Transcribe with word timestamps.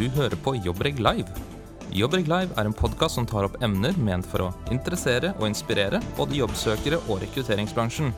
Du 0.00 0.06
hører 0.08 0.32
på 0.40 0.54
Jobbreg 0.64 0.96
Live. 1.04 1.28
Jobbreg 1.92 2.24
Live 2.30 2.54
er 2.56 2.64
en 2.64 2.72
podkast 2.72 3.18
som 3.18 3.26
tar 3.28 3.44
opp 3.44 3.58
emner 3.60 3.92
ment 4.00 4.24
for 4.24 4.46
å 4.46 4.52
interessere 4.72 5.34
og 5.34 5.44
inspirere 5.50 6.00
både 6.16 6.38
jobbsøkere 6.38 7.02
og 7.02 7.20
rekrutteringsbransjen. 7.20 8.08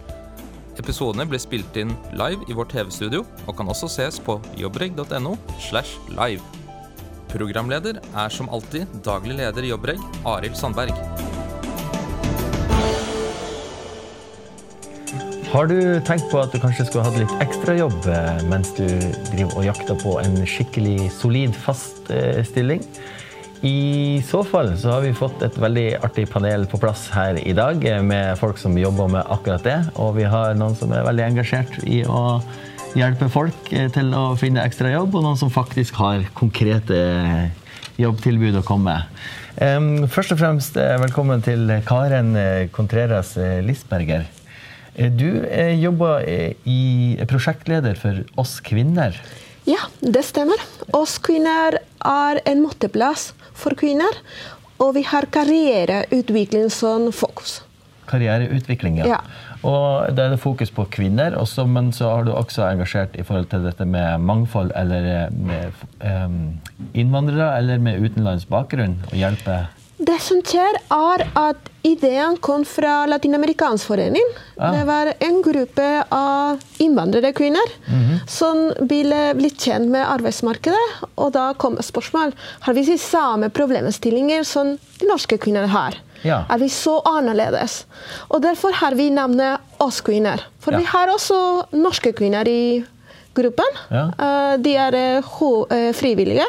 Episodene 0.78 1.26
blir 1.26 1.42
spilt 1.42 1.80
inn 1.82 1.90
live 2.14 2.46
i 2.46 2.54
vårt 2.54 2.70
TV-studio 2.70 3.24
og 3.48 3.58
kan 3.58 3.74
også 3.74 3.90
ses 3.90 4.22
på 4.22 4.38
jobbreg.no. 4.62 5.34
slash 5.58 5.98
live. 6.14 6.46
Programleder 7.34 7.98
er 7.98 8.30
som 8.30 8.52
alltid 8.54 8.86
daglig 9.02 9.40
leder 9.42 9.66
i 9.66 9.74
Jobbreg, 9.74 10.06
Arild 10.22 10.54
Sandberg. 10.54 10.94
Har 15.52 15.66
du 15.68 16.00
tenkt 16.00 16.30
på 16.32 16.38
at 16.40 16.48
du 16.48 16.56
kanskje 16.62 16.86
skulle 16.88 17.04
hatt 17.04 17.18
litt 17.20 17.32
ekstrajobb 17.44 18.06
eh, 18.08 18.38
mens 18.48 18.70
du 18.72 18.86
driver 18.86 19.58
og 19.60 19.66
jakter 19.66 19.98
på 20.00 20.14
en 20.22 20.38
skikkelig 20.48 21.10
solid, 21.12 21.52
fast 21.52 22.08
eh, 22.08 22.40
stilling? 22.48 22.80
I 23.60 24.22
så 24.24 24.40
fall 24.48 24.72
så 24.80 24.94
har 24.94 25.04
vi 25.04 25.12
fått 25.12 25.44
et 25.44 25.60
veldig 25.60 25.84
artig 26.08 26.24
panel 26.32 26.64
på 26.72 26.80
plass 26.80 27.04
her 27.12 27.36
i 27.36 27.52
dag 27.52 27.84
eh, 27.84 28.00
med 28.00 28.40
folk 28.40 28.56
som 28.64 28.80
jobber 28.80 29.12
med 29.12 29.28
akkurat 29.28 29.68
det. 29.68 29.76
Og 30.00 30.16
vi 30.16 30.24
har 30.24 30.56
noen 30.56 30.78
som 30.80 30.96
er 30.96 31.04
veldig 31.10 31.28
engasjert 31.28 31.76
i 31.84 32.00
å 32.08 32.40
hjelpe 32.96 33.28
folk 33.36 33.68
til 33.68 34.16
å 34.16 34.26
finne 34.40 34.64
ekstrajobb, 34.64 35.12
og 35.12 35.28
noen 35.28 35.40
som 35.44 35.52
faktisk 35.52 36.00
har 36.00 36.24
konkrete 36.32 37.02
jobbtilbud 38.00 38.56
å 38.56 38.64
komme 38.64 38.96
med. 38.96 39.24
Først 40.12 40.32
og 40.32 40.40
fremst 40.40 40.80
velkommen 40.80 41.44
til 41.44 41.68
Karen 41.84 42.38
Contreras 42.72 43.36
Lisberger. 43.68 44.30
Eh, 44.94 45.12
du 45.12 45.44
eh, 45.46 45.80
jobber 45.80 46.24
eh, 46.28 46.52
i 46.68 47.16
prosjektleder 47.28 47.96
for 47.98 48.24
Oss 48.40 48.60
kvinner. 48.64 49.16
Ja, 49.64 49.80
det 50.00 50.24
stemmer. 50.26 50.60
Oss 50.92 51.18
kvinner 51.22 51.78
er 52.04 52.40
en 52.48 52.64
måteplass 52.64 53.30
for 53.54 53.78
kvinner. 53.78 54.20
Og 54.82 54.96
vi 54.96 55.04
har 55.06 55.28
karriereutvikling 55.30 56.68
som 56.74 57.12
fokus. 57.14 57.60
Karriereutvikling, 58.10 58.98
ja. 59.00 59.14
ja. 59.14 59.20
Og 59.62 60.10
det 60.10 60.24
er 60.24 60.32
det 60.34 60.40
fokus 60.42 60.72
på 60.74 60.88
kvinner, 60.90 61.36
også, 61.38 61.68
men 61.70 61.92
så 61.94 62.08
har 62.10 62.24
du 62.26 62.32
også 62.34 62.64
engasjert 62.66 63.14
i 63.14 63.22
forhold 63.22 63.46
til 63.52 63.62
dette 63.62 63.86
med 63.86 64.18
mangfold 64.26 64.72
eller 64.74 65.30
med 65.30 65.84
um, 66.02 66.40
innvandrere 66.98 67.52
eller 67.60 67.78
med 67.78 68.02
utenlandsk 68.02 68.50
bakgrunn. 68.50 68.98
og 69.12 69.14
hjelpe 69.20 69.60
det 70.06 70.18
som 70.22 70.40
skjer, 70.44 70.78
er 70.92 71.24
at 71.38 71.68
ideen 71.86 72.36
kom 72.42 72.64
fra 72.66 73.02
Latinamerikansk 73.10 73.90
forening. 73.90 74.24
Ah. 74.56 74.72
Det 74.74 74.84
var 74.86 75.12
en 75.18 75.40
gruppe 75.42 75.88
av 76.08 76.60
innvandrerkvinner 76.82 77.74
mm 77.86 78.00
-hmm. 78.00 78.28
som 78.28 78.72
ville 78.88 79.34
bli 79.34 79.50
kjent 79.50 79.90
med 79.90 80.06
arbeidsmarkedet. 80.06 80.86
Og 81.14 81.32
da 81.32 81.54
kom 81.54 81.82
spørsmål 81.82 82.32
har 82.60 82.74
vi 82.74 82.84
de 82.84 82.98
samme 82.98 83.48
problemstillinger 83.48 84.44
som 84.44 84.78
de 84.98 85.06
norske 85.06 85.38
kvinner 85.38 85.66
har. 85.66 85.94
Ja. 86.22 86.44
Er 86.48 86.58
vi 86.58 86.68
så 86.68 87.00
annerledes? 87.04 87.86
Og 88.28 88.42
derfor 88.42 88.72
har 88.72 88.94
vi 88.94 89.10
navnet 89.10 89.58
Oss 89.78 90.00
kvinner. 90.00 90.40
For 90.60 90.72
ja. 90.72 90.78
vi 90.78 90.84
har 90.84 91.08
også 91.08 91.64
norske 91.72 92.12
kvinner 92.12 92.48
i 92.48 92.84
gruppen. 93.34 93.78
Ja. 93.90 94.04
Eh, 94.18 94.58
de 94.62 94.76
er 94.76 94.94
eh, 94.94 95.32
eh, 95.70 95.92
frivillige. 95.92 96.46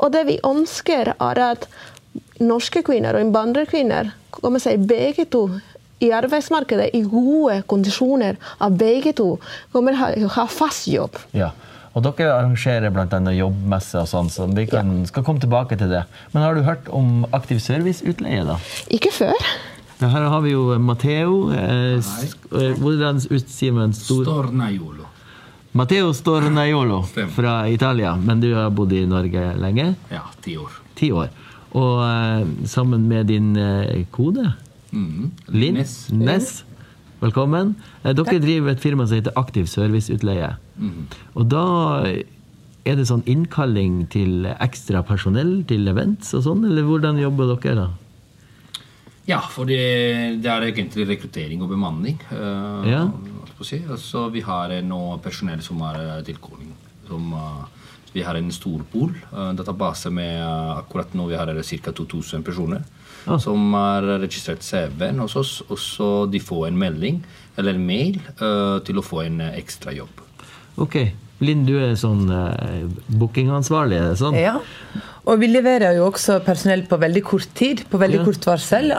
Og 0.00 0.12
det 0.12 0.24
vi 0.26 0.38
ønsker, 0.44 1.14
er 1.20 1.42
at 1.50 1.68
norske 2.42 2.82
kvinner 2.86 3.16
og 3.16 3.24
innvandrerkvinner 3.24 4.12
kommer 4.36 4.62
seg 4.62 4.84
begge 4.88 5.26
to 5.32 5.46
i 6.04 6.10
arbeidsmarkedet 6.12 6.90
i 6.96 7.02
gode 7.08 7.62
kondisjoner. 7.70 8.36
At 8.60 8.76
begge 8.78 9.14
to 9.16 9.36
kommer 9.72 9.96
til 9.96 10.28
å 10.28 10.34
ha 10.36 10.44
fast 10.50 10.90
jobb. 10.90 11.16
Ja. 11.36 11.52
Og 11.96 12.04
dere 12.04 12.34
arrangerer 12.34 12.92
bl.a. 12.92 13.20
jobbmesse 13.32 14.02
og 14.02 14.10
sånn, 14.10 14.28
så 14.28 14.44
vi 14.52 14.66
kan, 14.68 14.90
ja. 15.00 15.08
skal 15.08 15.24
komme 15.24 15.40
tilbake 15.40 15.78
til 15.80 15.88
det. 15.94 16.02
Men 16.34 16.44
har 16.44 16.52
du 16.52 16.66
hørt 16.66 16.90
om 16.92 17.24
aktiv 17.32 17.62
serviceutleie, 17.64 18.42
da? 18.44 18.58
Ikke 18.92 19.14
før. 19.16 19.48
Her 20.02 20.26
har 20.28 20.42
vi 20.44 20.52
jo 20.52 20.76
Matteo. 20.76 21.38
Eh, 21.56 21.96
eh 21.96 22.76
hvordan 22.82 23.22
sier 23.24 23.72
man 23.72 23.96
stor... 23.96 24.26
Stornaiolo. 24.28 25.08
Matteo 25.76 26.12
Stornaiolo 26.12 27.00
fra 27.32 27.62
Italia. 27.72 28.12
Men 28.16 28.44
du 28.44 28.50
har 28.52 28.68
bodd 28.76 28.92
i 28.92 29.06
Norge 29.08 29.48
lenge? 29.56 29.94
Ja, 30.12 30.26
ti 30.44 30.58
år. 30.60 30.76
Ti 31.00 31.10
år. 31.16 31.32
Og 31.74 31.98
uh, 31.98 32.46
sammen 32.68 33.08
med 33.08 33.28
din 33.32 33.56
uh, 33.58 33.90
kode, 34.14 34.52
mm. 34.92 35.32
Linn 35.48 35.82
Ness. 36.20 36.64
Velkommen. 37.20 37.74
Uh, 38.04 38.12
dere 38.12 38.24
Takk. 38.24 38.40
driver 38.44 38.72
et 38.72 38.82
firma 38.82 39.06
som 39.06 39.18
heter 39.18 39.36
Aktiv 39.36 39.66
serviceutleie. 39.70 40.54
Mm. 40.76 41.06
Og 41.34 41.46
da 41.50 41.66
er 42.86 42.98
det 42.98 43.08
sånn 43.08 43.24
innkalling 43.26 44.04
til 44.12 44.46
ekstra 44.46 45.02
personell 45.06 45.58
til 45.66 45.88
events 45.90 46.34
og 46.36 46.44
sånn, 46.46 46.66
eller 46.68 46.86
hvordan 46.86 47.18
jobber 47.18 47.56
dere 47.56 47.78
da? 47.80 47.86
Ja, 49.26 49.40
for 49.42 49.66
det, 49.66 50.38
det 50.44 50.50
er 50.52 50.68
egentlig 50.68 51.08
rekruttering 51.08 51.64
og 51.64 51.72
bemanning. 51.72 52.20
ja. 52.30 53.08
Si. 53.56 53.80
Altså, 53.88 54.28
vi 54.28 54.42
har 54.44 54.70
nå 54.84 55.16
personell 55.24 55.62
som 55.64 55.80
er 55.82 56.20
tilkalling. 56.22 56.68
Som 57.08 57.32
vi 58.12 58.22
har 58.26 58.38
en 58.38 58.52
stor 58.54 58.84
pool, 58.92 59.12
uh, 59.32 59.52
database 59.56 60.10
med 60.14 60.38
uh, 60.40 60.78
akkurat 60.78 61.14
nå 61.16 61.28
vi 61.30 61.38
har 61.38 61.50
ca. 61.50 61.92
2000 61.92 62.44
personer 62.46 62.82
ah. 63.26 63.38
som 63.38 63.74
har 63.74 64.06
registrert 64.22 64.62
CV-en 64.62 65.20
hos 65.24 65.36
oss. 65.36 65.58
Og 65.68 65.78
så 65.80 66.10
de 66.30 66.40
får 66.40 66.68
en 66.68 66.78
melding 66.78 67.22
eller 67.56 67.74
en 67.74 67.86
mail 67.86 68.20
uh, 68.40 68.78
til 68.86 68.98
å 68.98 69.04
få 69.04 69.24
en 69.26 69.40
ekstra 69.52 69.94
jobb. 69.96 70.24
Ok. 70.76 71.00
Linn, 71.44 71.66
du 71.68 71.74
er 71.76 71.92
sånn 72.00 72.30
bookingansvarlig? 73.12 73.98
Sånn? 74.16 74.38
Ja. 74.40 74.54
Og 75.26 75.40
vi 75.42 75.50
leverer 75.50 75.96
jo 75.98 76.06
også 76.06 76.38
personell 76.46 76.86
på 76.88 76.96
veldig 77.02 77.22
kort 77.26 77.50
tid, 77.58 77.82
på 77.90 77.98
veldig 77.98 78.20
ja. 78.20 78.24
kort 78.24 78.46
varsel. 78.46 78.92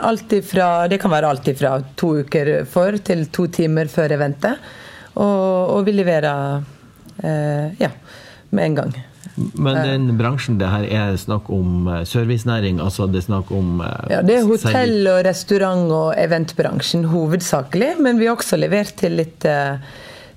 Fra, 0.44 0.68
det 0.86 1.00
kan 1.00 1.10
være 1.10 1.30
alt 1.32 1.48
fra 1.58 1.72
to 1.98 2.12
uker 2.20 2.50
for 2.68 2.98
til 3.02 3.24
to 3.32 3.48
timer 3.50 3.88
før 3.90 4.14
eventet. 4.18 4.68
Og, 5.16 5.72
og 5.74 5.86
vi 5.88 5.96
leverer 5.96 6.60
eh, 7.24 7.80
ja, 7.80 7.90
med 8.50 8.64
en 8.64 8.74
gang. 8.82 8.98
Men 9.54 9.78
den 9.86 10.18
bransjen 10.18 10.58
det 10.58 10.68
her 10.70 10.84
er 10.88 11.16
snakk 11.20 11.48
om 11.52 11.86
eh, 11.90 12.02
servicenæring? 12.08 12.80
altså 12.82 13.06
Det 13.10 13.22
er 13.22 13.26
snakk 13.28 13.52
om 13.54 13.80
eh, 13.84 14.12
Ja, 14.16 14.20
det 14.26 14.40
er 14.40 14.48
hotell 14.48 15.08
og 15.12 15.22
restaurant 15.26 15.94
og 15.94 16.12
eventbransjen 16.18 17.06
hovedsakelig. 17.12 17.94
Men 18.02 18.18
vi 18.18 18.28
har 18.28 18.38
også 18.38 18.58
levert 18.58 18.96
til 18.98 19.18
litt 19.20 19.46
eh, 19.48 19.78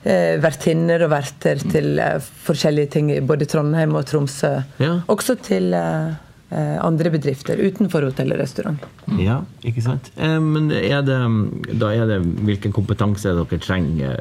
eh 0.01 0.38
vertinner 0.41 1.05
og 1.05 1.13
verter 1.13 1.61
til 1.72 1.99
eh, 2.01 2.17
forskjellige 2.47 2.94
ting 2.97 3.11
i 3.13 3.22
både 3.22 3.49
Trondheim 3.49 3.95
og 3.97 4.05
Tromsø. 4.09 4.53
Ja. 4.81 4.99
Også 5.07 5.38
til 5.41 5.73
eh, 5.78 6.11
andre 6.51 7.09
bedrifter 7.13 7.57
utenfor 7.57 8.03
hotell 8.09 8.33
og 8.35 8.41
restaurant. 8.41 8.81
Ja, 9.17 9.39
ikke 9.63 9.81
sant. 9.85 10.11
men 10.19 10.67
er 10.75 10.99
det, 11.07 11.19
da 11.79 11.93
er 11.95 12.09
det 12.09 12.17
hvilken 12.43 12.73
kompetanse 12.75 13.31
dere 13.38 13.59
trenger 13.63 14.19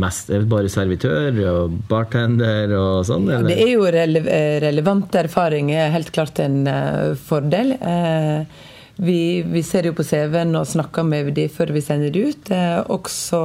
mest? 0.00 0.32
Bare 0.50 0.70
servitør 0.72 1.38
og 1.50 1.78
bartender 1.90 2.72
og 2.78 3.06
sånn? 3.08 3.28
Ja, 3.32 3.40
det 3.44 3.58
er 3.60 3.72
jo 3.74 3.86
rele 3.92 4.22
relevant 4.64 5.14
erfaring 5.18 5.72
er 5.74 5.92
helt 5.94 6.12
klart 6.14 6.40
en 6.42 6.62
uh, 6.68 7.12
fordel. 7.18 7.74
Uh, 7.82 8.70
vi, 9.02 9.42
vi, 9.48 9.62
ser 9.66 9.88
jo 9.88 9.94
på 9.96 10.04
CV-en 10.06 10.56
og 10.58 10.68
snakker 10.68 11.06
med 11.06 11.32
de 11.36 11.48
før 11.52 11.72
vi 11.76 11.84
sender 11.84 12.12
det 12.14 12.26
ut. 12.28 12.52
Uh, 12.52 12.82
også, 12.98 13.42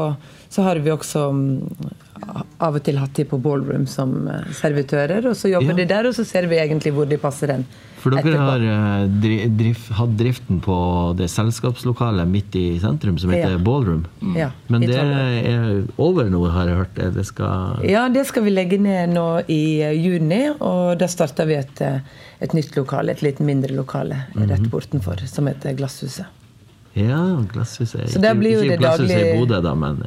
så 0.53 0.67
har 0.67 0.81
vi 0.83 0.93
også 0.93 1.27
um, 1.33 1.47
av 2.57 2.77
og 2.77 2.83
til 2.85 2.97
hatt 3.01 3.13
de 3.17 3.25
på 3.27 3.39
ballroom 3.41 3.85
som 3.89 4.15
servitører, 4.57 5.27
og 5.29 5.37
så 5.37 5.51
jobber 5.51 5.75
ja. 5.75 5.81
de 5.81 5.89
der, 5.91 6.09
og 6.09 6.17
så 6.17 6.25
ser 6.27 6.49
vi 6.49 6.59
egentlig 6.61 6.93
hvor 6.95 7.09
de 7.09 7.19
passer 7.21 7.53
den. 7.53 7.67
For 7.97 8.13
dere 8.13 8.29
etterpå. 8.29 8.45
har 8.45 8.63
eh, 9.01 9.49
drift, 9.57 9.89
hatt 9.97 10.13
driften 10.19 10.59
på 10.63 10.77
det 11.17 11.27
selskapslokalet 11.33 12.29
midt 12.29 12.55
i 12.59 12.65
sentrum 12.81 13.17
som 13.19 13.33
heter 13.33 13.55
ja. 13.55 13.61
Ballroom. 13.63 14.05
Mm. 14.21 14.35
Ja, 14.37 14.51
Men 14.71 14.85
det 14.85 14.99
er 14.99 15.81
over 15.97 16.29
nå, 16.31 16.43
har 16.53 16.69
jeg 16.69 16.81
hørt? 16.83 17.01
Det 17.17 17.25
skal 17.27 17.83
ja, 17.87 18.05
det 18.13 18.27
skal 18.29 18.45
vi 18.45 18.53
legge 18.53 18.79
ned 18.81 19.15
nå 19.17 19.27
i 19.51 19.61
eh, 19.81 19.97
juni. 19.97 20.43
Og 20.55 20.95
da 21.01 21.09
starter 21.11 21.49
vi 21.49 21.57
et, 21.57 21.83
eh, 21.83 21.99
et 22.43 22.55
nytt 22.57 22.77
lokale, 22.77 23.17
et 23.17 23.25
litt 23.25 23.41
mindre 23.43 23.75
lokale 23.75 24.27
rett 24.37 24.59
mhm. 24.59 24.71
bortenfor, 24.73 25.25
som 25.27 25.49
heter 25.49 25.77
Glasshuset. 25.77 26.29
Ja, 26.97 27.19
Glasshuset. 27.51 28.07
Så 28.09 28.17
ikke, 28.17 28.31
ikke 28.49 28.77
Glasshuset 28.81 29.11
daglig... 29.11 29.33
i 29.35 29.37
Bodø, 29.37 29.59
da, 29.61 29.73
men 29.77 29.99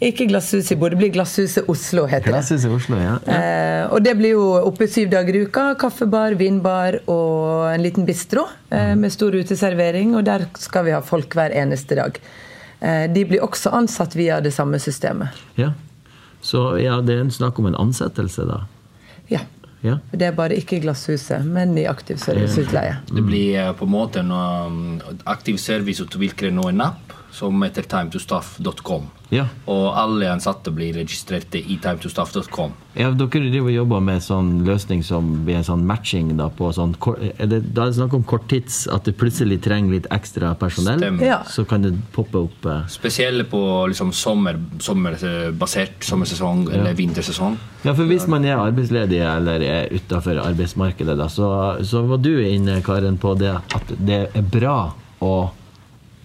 Ikke 0.00 0.26
Glasshuset 0.30 0.72
i 0.72 0.78
Bodø, 0.80 0.94
det 0.94 1.00
blir 1.02 1.12
Glasshuset 1.12 1.68
Oslo, 1.68 2.06
heter 2.08 2.32
Glasshuset 2.32 2.72
Oslo, 2.72 2.96
ja. 3.02 3.16
ja. 3.26 3.40
Eh, 3.40 3.82
og 3.92 4.00
det 4.06 4.14
blir 4.16 4.32
jo 4.32 4.46
oppe 4.62 4.88
syv 4.88 5.10
dager 5.12 5.36
i 5.36 5.42
uka. 5.44 5.66
Kaffebar, 5.80 6.38
vinbar 6.40 7.02
og 7.04 7.68
en 7.74 7.84
liten 7.84 8.08
bistro 8.08 8.46
eh, 8.70 8.94
mm. 8.94 9.04
med 9.04 9.12
stor 9.12 9.36
uteservering. 9.36 10.16
Og 10.16 10.24
der 10.28 10.46
skal 10.58 10.88
vi 10.88 10.96
ha 10.96 11.02
folk 11.04 11.36
hver 11.36 11.52
eneste 11.52 11.98
dag. 12.00 12.16
Eh, 12.80 13.04
de 13.12 13.26
blir 13.28 13.44
også 13.44 13.74
ansatt 13.76 14.16
via 14.16 14.40
det 14.40 14.54
samme 14.56 14.80
systemet. 14.80 15.36
Ja, 15.60 15.74
Så 16.40 16.78
ja, 16.78 17.00
det 17.02 17.16
er 17.16 17.24
en 17.26 17.34
snakk 17.34 17.58
om 17.58 17.66
en 17.66 17.76
ansettelse, 17.76 18.44
da? 18.46 18.62
Ja. 19.84 19.98
Det 20.10 20.26
er 20.26 20.34
bare 20.34 20.56
ikke 20.58 20.78
i 20.78 20.82
Glasshuset, 20.82 21.44
men 21.46 21.76
i 21.78 21.86
aktiv 21.90 22.18
serviceutleie. 22.22 22.96
Det 23.10 23.22
blir 23.26 23.60
eh, 23.60 23.70
på 23.78 23.86
en 23.86 23.92
måte 23.92 24.24
en 24.24 24.32
um, 24.34 24.98
aktiv 25.30 25.58
service 25.62 26.02
utvikler 26.02 26.54
nå 26.54 26.66
en 26.72 26.86
app 26.88 27.17
som 27.30 27.62
heter 27.62 27.82
timetostaff.com. 27.88 29.08
Ja. 29.28 29.44
Og 29.68 29.92
alle 29.98 30.30
ansatte 30.32 30.72
blir 30.72 30.94
registrerte 30.96 31.60
i 31.60 31.76
timetostaff.com. 31.82 32.72
Ja, 32.96 33.10
dere 33.12 33.50
driver 33.52 33.70
jobber 33.70 34.00
med 34.02 34.22
sånn 34.24 34.62
løsning 34.66 35.02
som 35.04 35.28
blir 35.44 35.58
en 35.58 35.66
sånn 35.66 35.84
matching 35.86 36.32
da, 36.38 36.48
på 36.48 36.70
sånn 36.74 36.94
er 37.20 37.50
det, 37.50 37.60
Da 37.76 37.84
er 37.84 37.92
det 37.92 37.98
snakk 37.98 38.16
om 38.16 38.24
korttids, 38.26 38.80
at 38.90 39.04
du 39.04 39.12
plutselig 39.12 39.60
trenger 39.66 39.98
litt 39.98 40.08
ekstra 40.14 40.54
personell. 40.58 40.98
Stemmer. 41.02 41.26
Ja. 41.28 41.42
Så 41.46 41.66
kan 41.68 41.84
det 41.84 41.92
poppe 42.16 42.46
opp 42.48 42.66
eh, 42.66 42.88
Spesielt 42.90 43.50
på 43.52 43.60
liksom, 43.92 44.14
sommer, 44.16 44.58
sommerbasert 44.82 46.08
sommersesong 46.08 46.66
eller 46.72 46.96
vintersesong. 46.98 47.58
Ja, 47.84 47.92
for 47.92 48.08
hvis 48.08 48.26
man 48.30 48.48
er 48.48 48.58
arbeidsledig 48.58 49.20
eller 49.22 49.62
er 49.62 49.92
utafor 49.92 50.40
arbeidsmarkedet, 50.42 51.18
da, 51.20 51.28
så, 51.30 51.52
så 51.84 52.02
var 52.08 52.24
du 52.24 52.32
inne, 52.40 52.80
Karen, 52.82 53.20
på 53.20 53.36
det 53.38 53.54
at 53.54 53.94
det 54.00 54.24
er 54.32 54.52
bra 54.56 54.80
å 55.20 55.32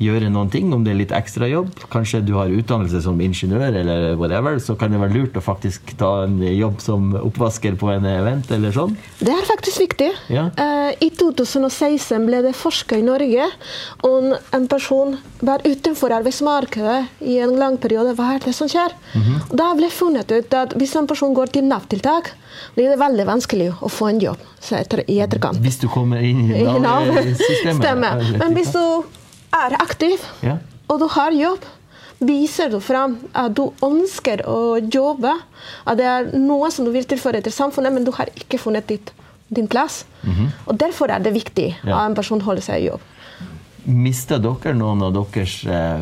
gjøre 0.01 0.29
noen 0.33 0.49
ting, 0.51 0.71
om 0.73 0.83
det 0.83 0.93
er 0.93 0.99
litt 0.99 1.11
ekstra 1.15 1.47
jobb. 1.47 1.69
Kanskje 1.93 2.21
du 2.25 2.33
har 2.37 2.49
utdannelse 2.51 3.01
som 3.05 3.19
ingeniør 3.21 3.75
eller 3.83 4.15
whatever, 4.19 4.57
så 4.59 4.75
kan 4.79 4.91
det 4.93 4.99
være 5.01 5.13
lurt 5.17 5.37
å 5.37 5.43
faktisk 5.43 5.93
ta 5.99 6.23
en 6.25 6.39
jobb 6.41 6.81
som 6.83 7.11
oppvasker 7.19 7.77
på 7.79 7.91
en 7.93 8.07
event 8.09 8.49
eller 8.51 8.73
sånn. 8.75 8.95
Det 9.19 9.31
er 9.33 9.45
faktisk 9.47 9.83
viktig. 9.85 10.09
Ja. 10.33 10.47
Eh, 10.57 10.91
I 11.07 11.09
2016 11.19 12.25
ble 12.27 12.41
det 12.47 12.55
forsket 12.57 12.99
i 12.99 13.05
Norge 13.05 13.47
om 14.07 14.33
en 14.33 14.67
person 14.71 15.17
var 15.43 15.63
utenfor 15.65 16.13
arbeidsmarkedet 16.19 17.23
i 17.29 17.37
en 17.43 17.55
lang 17.59 17.77
periode. 17.81 18.15
Hva 18.17 18.33
er 18.35 18.43
det 18.45 18.55
som 18.57 18.69
skjer? 18.71 18.93
Da 19.53 19.71
ble 19.77 19.89
funnet 19.93 20.31
ut 20.33 20.53
at 20.57 20.75
hvis 20.79 20.95
en 20.99 21.07
person 21.09 21.33
går 21.37 21.53
til 21.53 21.67
Nav-tiltak, 21.69 22.33
blir 22.75 22.91
det 22.93 22.99
veldig 23.01 23.25
vanskelig 23.27 23.71
å 23.81 23.89
få 23.89 24.11
en 24.11 24.21
jobb 24.21 24.41
så 24.63 24.77
etter, 24.79 25.01
i 25.09 25.19
etterkant. 25.23 25.57
Hvis 25.63 25.79
du 25.81 25.87
kommer 25.91 26.21
inn 26.23 26.45
i 26.51 26.61
I 26.63 26.79
Nav. 26.79 27.07
Nav-systemet. 27.09 27.81
Stemmer. 27.81 28.23
Men 28.39 28.55
hvis 28.57 28.71
du 28.75 28.83
er 29.53 29.75
aktiv, 29.79 30.19
Ja. 30.43 30.57
og 30.89 30.99
du 30.99 31.07
har 31.07 31.31
jobb, 31.31 31.63
viser 32.23 32.69
du 32.71 32.79
fram 32.79 33.17
at 33.35 33.53
du 33.53 33.65
ønsker 33.83 34.41
å 34.47 34.79
jobbe, 34.91 35.33
at 35.85 35.97
det 35.97 36.05
er 36.05 36.29
noe 36.39 36.69
som 36.71 36.85
du 36.85 36.91
vil 36.91 37.03
tilføre 37.05 37.41
til 37.43 37.51
samfunnet, 37.51 37.91
men 37.93 38.03
du 38.05 38.11
har 38.11 38.27
ikke 38.35 38.59
funnet 38.59 38.87
ditt, 38.87 39.11
din 39.53 39.67
plass. 39.67 40.05
Og 40.67 40.77
Derfor 40.79 41.11
er 41.11 41.19
det 41.19 41.33
viktig 41.33 41.75
Ja. 41.83 41.97
at 41.99 42.09
en 42.09 42.15
person 42.15 42.39
holder 42.41 42.61
seg 42.61 42.81
i 42.83 42.87
jobb. 42.87 43.01
Mista 43.85 44.37
dere 44.39 44.73
noen 44.73 45.01
av 45.03 45.13
deres 45.13 45.65
eh, 45.65 46.01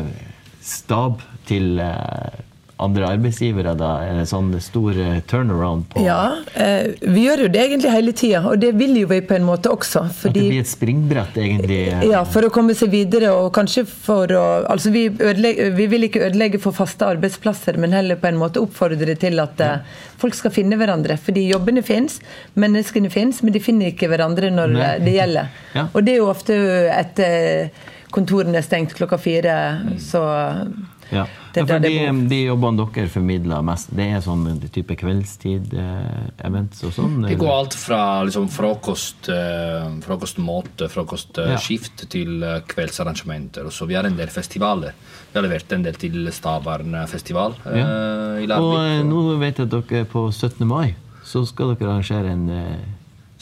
stab 0.62 1.20
til 1.46 1.80
eh, 1.80 2.38
andre 2.82 3.06
arbeidsgivere, 3.14 3.72
da? 3.78 3.90
En 4.10 4.26
sånn 4.28 4.50
stor 4.62 4.96
eh, 4.98 5.20
turnaround 5.30 5.86
på 5.92 6.02
Ja, 6.04 6.38
eh, 6.54 6.92
vi 7.00 7.24
gjør 7.26 7.44
jo 7.46 7.50
det 7.54 7.62
egentlig 7.62 7.92
hele 7.94 8.14
tida, 8.18 8.42
og 8.50 8.58
det 8.62 8.72
vil 8.78 8.96
jo 9.00 9.08
vi 9.10 9.20
på 9.26 9.36
en 9.38 9.46
måte 9.48 9.70
også. 9.72 10.04
At 10.10 10.34
det 10.34 10.42
blir 10.48 10.60
et 10.62 10.70
springbrett, 10.70 11.36
egentlig? 11.40 11.80
eh, 11.92 12.06
Ja, 12.10 12.24
for 12.28 12.46
å 12.48 12.52
komme 12.54 12.74
seg 12.78 12.92
videre 12.94 13.32
og 13.36 13.52
kanskje 13.56 13.86
for 13.88 14.30
å 14.38 14.44
Altså, 14.72 14.92
vi, 14.94 15.06
ødelegge, 15.10 15.70
vi 15.76 15.86
vil 15.90 16.06
ikke 16.08 16.22
ødelegge 16.28 16.60
for 16.62 16.72
faste 16.76 17.06
arbeidsplasser, 17.06 17.76
men 17.82 17.92
heller 17.96 18.18
på 18.20 18.28
en 18.30 18.38
måte 18.40 18.60
oppfordre 18.62 19.16
til 19.20 19.40
at 19.42 19.60
ja. 19.60 19.72
folk 20.20 20.36
skal 20.38 20.52
finne 20.54 20.78
hverandre. 20.80 21.16
Fordi 21.20 21.46
jobbene 21.50 21.82
fins, 21.86 22.18
menneskene 22.54 23.10
fins, 23.12 23.42
men 23.42 23.52
de 23.54 23.60
finner 23.62 23.92
ikke 23.92 24.08
hverandre 24.12 24.50
når 24.54 24.76
Nei. 24.76 24.92
det 25.06 25.16
gjelder. 25.18 25.50
Ja. 25.72 25.86
Og 25.96 26.04
det 26.04 26.12
er 26.12 26.18
jo 26.20 26.28
ofte 26.28 26.54
etter 26.92 27.70
kontorene 28.12 28.58
er 28.60 28.64
stengt 28.66 28.92
klokka 28.92 29.16
fire, 29.20 29.54
så 30.04 30.20
Ja. 31.12 31.26
Det 31.52 31.60
ja, 31.60 31.66
for 31.66 31.72
der 31.74 31.82
det 31.84 31.90
de, 31.92 32.28
de 32.30 32.38
jobbene 32.46 32.86
dere 32.94 33.10
formidler 33.12 33.64
mest, 33.66 33.90
det 33.92 34.06
er 34.14 34.22
sånn 34.24 34.46
type 34.72 34.96
kveldstid-events 34.96 36.80
og 36.88 36.94
sånn? 36.96 37.18
Det 37.26 37.36
går 37.40 37.52
alt 37.52 37.76
fra 37.76 38.00
liksom, 38.24 38.48
frokost, 38.52 39.28
eh, 39.32 39.90
frokostmåte, 40.06 40.88
frokostskift 40.92 42.06
til 42.12 42.42
eh, 42.46 42.62
kveldsarrangementer. 42.72 43.68
Og 43.68 43.76
så 43.76 43.88
vi 43.90 43.98
har 43.98 44.08
en 44.08 44.16
del 44.16 44.32
festivaler. 44.32 44.96
Vi 45.32 45.38
har 45.38 45.44
levert 45.46 45.76
en 45.76 45.84
del 45.84 46.00
til 46.00 46.32
Stavern 46.32 46.96
festival 47.10 47.58
eh, 47.68 47.76
i 47.76 48.48
Og 48.48 48.48
Larvik. 48.48 49.06
nå 49.10 49.26
vet 49.42 49.60
jeg 49.60 49.68
at 49.68 49.76
dere 49.92 50.08
på 50.08 50.26
17. 50.32 50.64
mai 50.68 50.94
så 51.24 51.44
skal 51.48 51.74
dere 51.74 51.92
arrangere 51.92 52.32
en 52.32 52.48
eh, 52.50 52.88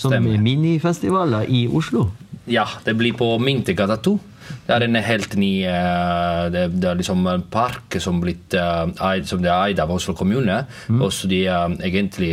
sånn 0.00 0.26
minifestival 0.42 1.40
i 1.48 1.66
Oslo. 1.70 2.08
Ja, 2.50 2.66
det 2.84 2.96
blir 2.98 3.14
på 3.14 3.36
Mintergata 3.38 3.96
2. 4.02 4.18
Det 4.66 4.74
er 4.76 4.84
en 4.86 4.98
helt 5.02 5.34
ny 5.40 5.50
eh, 5.66 6.44
det, 6.54 6.64
det 6.80 6.88
er 6.90 6.98
liksom 7.00 7.24
en 7.30 7.42
park 7.50 7.96
som, 8.02 8.20
blitt, 8.22 8.54
eh, 8.54 8.92
eid, 9.10 9.26
som 9.30 9.42
det 9.42 9.50
er 9.50 9.70
eid 9.70 9.82
av 9.82 9.90
Oslo 9.94 10.14
kommune. 10.18 10.60
Og 10.98 11.08
så 11.14 11.30
de 11.30 11.42
eh, 11.46 11.76
egentlig 11.88 12.30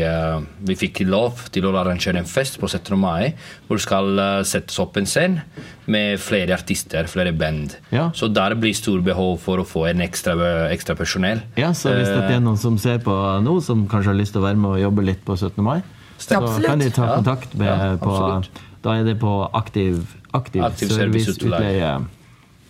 Vi 0.68 0.76
fikk 0.78 1.02
lov 1.08 1.48
til 1.54 1.66
å 1.66 1.74
arrangere 1.78 2.22
en 2.22 2.30
fest 2.30 2.60
på 2.62 2.70
17. 2.70 2.94
mai 3.00 3.34
hvor 3.68 3.80
det 3.80 3.84
skal 3.84 4.22
settes 4.48 4.78
opp 4.80 4.98
en 5.00 5.08
scene 5.10 5.44
med 5.92 6.20
flere 6.20 6.56
artister, 6.56 7.08
flere 7.08 7.34
band. 7.36 7.78
Ja. 7.92 8.10
Så 8.16 8.30
der 8.32 8.56
blir 8.60 8.76
stor 8.76 9.02
behov 9.04 9.38
for 9.44 9.62
å 9.62 9.66
få 9.68 9.86
en 9.92 10.04
ekstra, 10.04 10.36
ekstra 10.72 10.96
personell. 11.00 11.42
Ja, 11.60 11.74
så 11.76 11.96
hvis 11.96 12.10
det 12.12 12.36
er 12.36 12.44
noen 12.44 12.60
som 12.60 12.80
ser 12.82 13.00
på 13.04 13.16
nå, 13.44 13.58
som 13.64 13.86
kanskje 13.92 14.14
har 14.14 14.20
lyst 14.20 14.36
til 14.36 14.44
å 14.44 14.48
være 14.48 14.60
med 14.60 14.76
og 14.76 14.82
jobbe 14.84 15.08
litt 15.08 15.24
på 15.28 15.38
17. 15.40 15.64
mai, 15.64 15.80
så 16.18 16.40
Absolutt. 16.40 16.66
kan 16.66 16.80
de 16.82 16.90
ta 16.90 17.12
kontakt 17.16 17.54
med 17.56 17.68
Ja, 17.68 17.92
på. 18.02 18.44
Da 18.86 18.94
er 19.00 19.04
det 19.08 19.18
på 19.20 19.32
aktiv, 19.58 20.04
aktiv, 20.34 20.64
Aktiv 20.64 20.90
serviceutleie. 20.90 21.96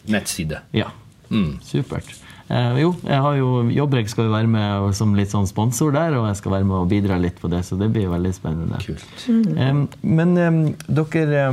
nettside. 0.07 0.62
Ja. 0.71 0.92
Mm. 1.30 1.57
Supert. 1.63 2.07
Eh, 2.50 2.77
jo, 2.80 2.94
jeg 3.04 3.19
har 3.19 3.36
jo 3.36 3.48
Jobbrek 3.75 4.07
skal 4.07 4.30
jo 4.30 4.31
være 4.31 4.48
med 4.48 4.94
som 4.95 5.15
litt 5.18 5.33
sånn 5.33 5.48
sponsor 5.50 5.92
der, 5.92 6.15
og 6.15 6.27
jeg 6.30 6.38
skal 6.39 6.51
være 6.56 6.68
med 6.69 6.77
og 6.77 6.88
bidra 6.89 7.18
litt 7.19 7.42
på 7.42 7.50
det, 7.51 7.65
så 7.68 7.75
det 7.80 7.89
blir 7.92 8.07
veldig 8.07 8.31
spennende. 8.38 8.80
Kult. 8.86 9.27
Em, 9.57 9.88
men 10.01 10.38
eh, 10.38 10.59
dere 10.88 11.48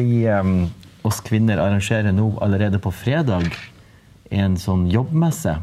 i 0.00 0.24
Oss 1.02 1.20
kvinner 1.24 1.56
arrangerer 1.62 2.12
nå 2.12 2.26
allerede 2.44 2.76
på 2.82 2.90
fredag 2.92 3.46
en 4.30 4.56
sånn 4.60 4.82
jobbmesse. 4.92 5.54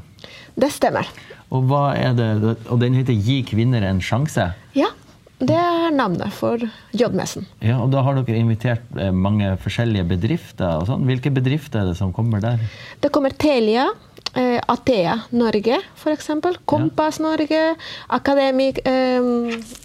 Det 0.57 0.71
stemmer. 0.74 1.06
Og, 1.54 1.68
hva 1.69 1.92
er 1.95 2.15
det, 2.18 2.30
og 2.68 2.80
den 2.81 2.95
heter 2.98 3.13
Gi 3.13 3.44
kvinner 3.45 3.86
en 3.86 4.01
sjanse. 4.01 4.50
Ja, 4.75 4.89
det 5.37 5.53
er 5.53 5.91
navnet 5.93 6.33
for 6.33 6.61
Jodmessen. 6.97 7.45
Ja, 7.61 7.77
og 7.83 7.91
da 7.93 8.01
har 8.01 8.17
dere 8.17 8.39
invitert 8.39 8.85
eh, 8.97 9.11
mange 9.13 9.51
forskjellige 9.61 10.07
bedrifter. 10.09 10.79
og 10.79 10.87
sånn. 10.89 11.05
Hvilke 11.05 11.29
bedrifter 11.33 11.83
er 11.83 11.91
det 11.91 11.97
som 11.99 12.13
kommer 12.15 12.41
der? 12.41 12.63
Det 13.03 13.11
kommer 13.13 13.35
Telia, 13.37 13.85
eh, 14.37 14.59
Athea 14.69 15.15
Norge 15.31 15.79
f.eks., 15.97 16.29
Kompass 16.69 17.19
Norge, 17.19 17.75
Academic 18.09 18.79
eh, 18.85 19.19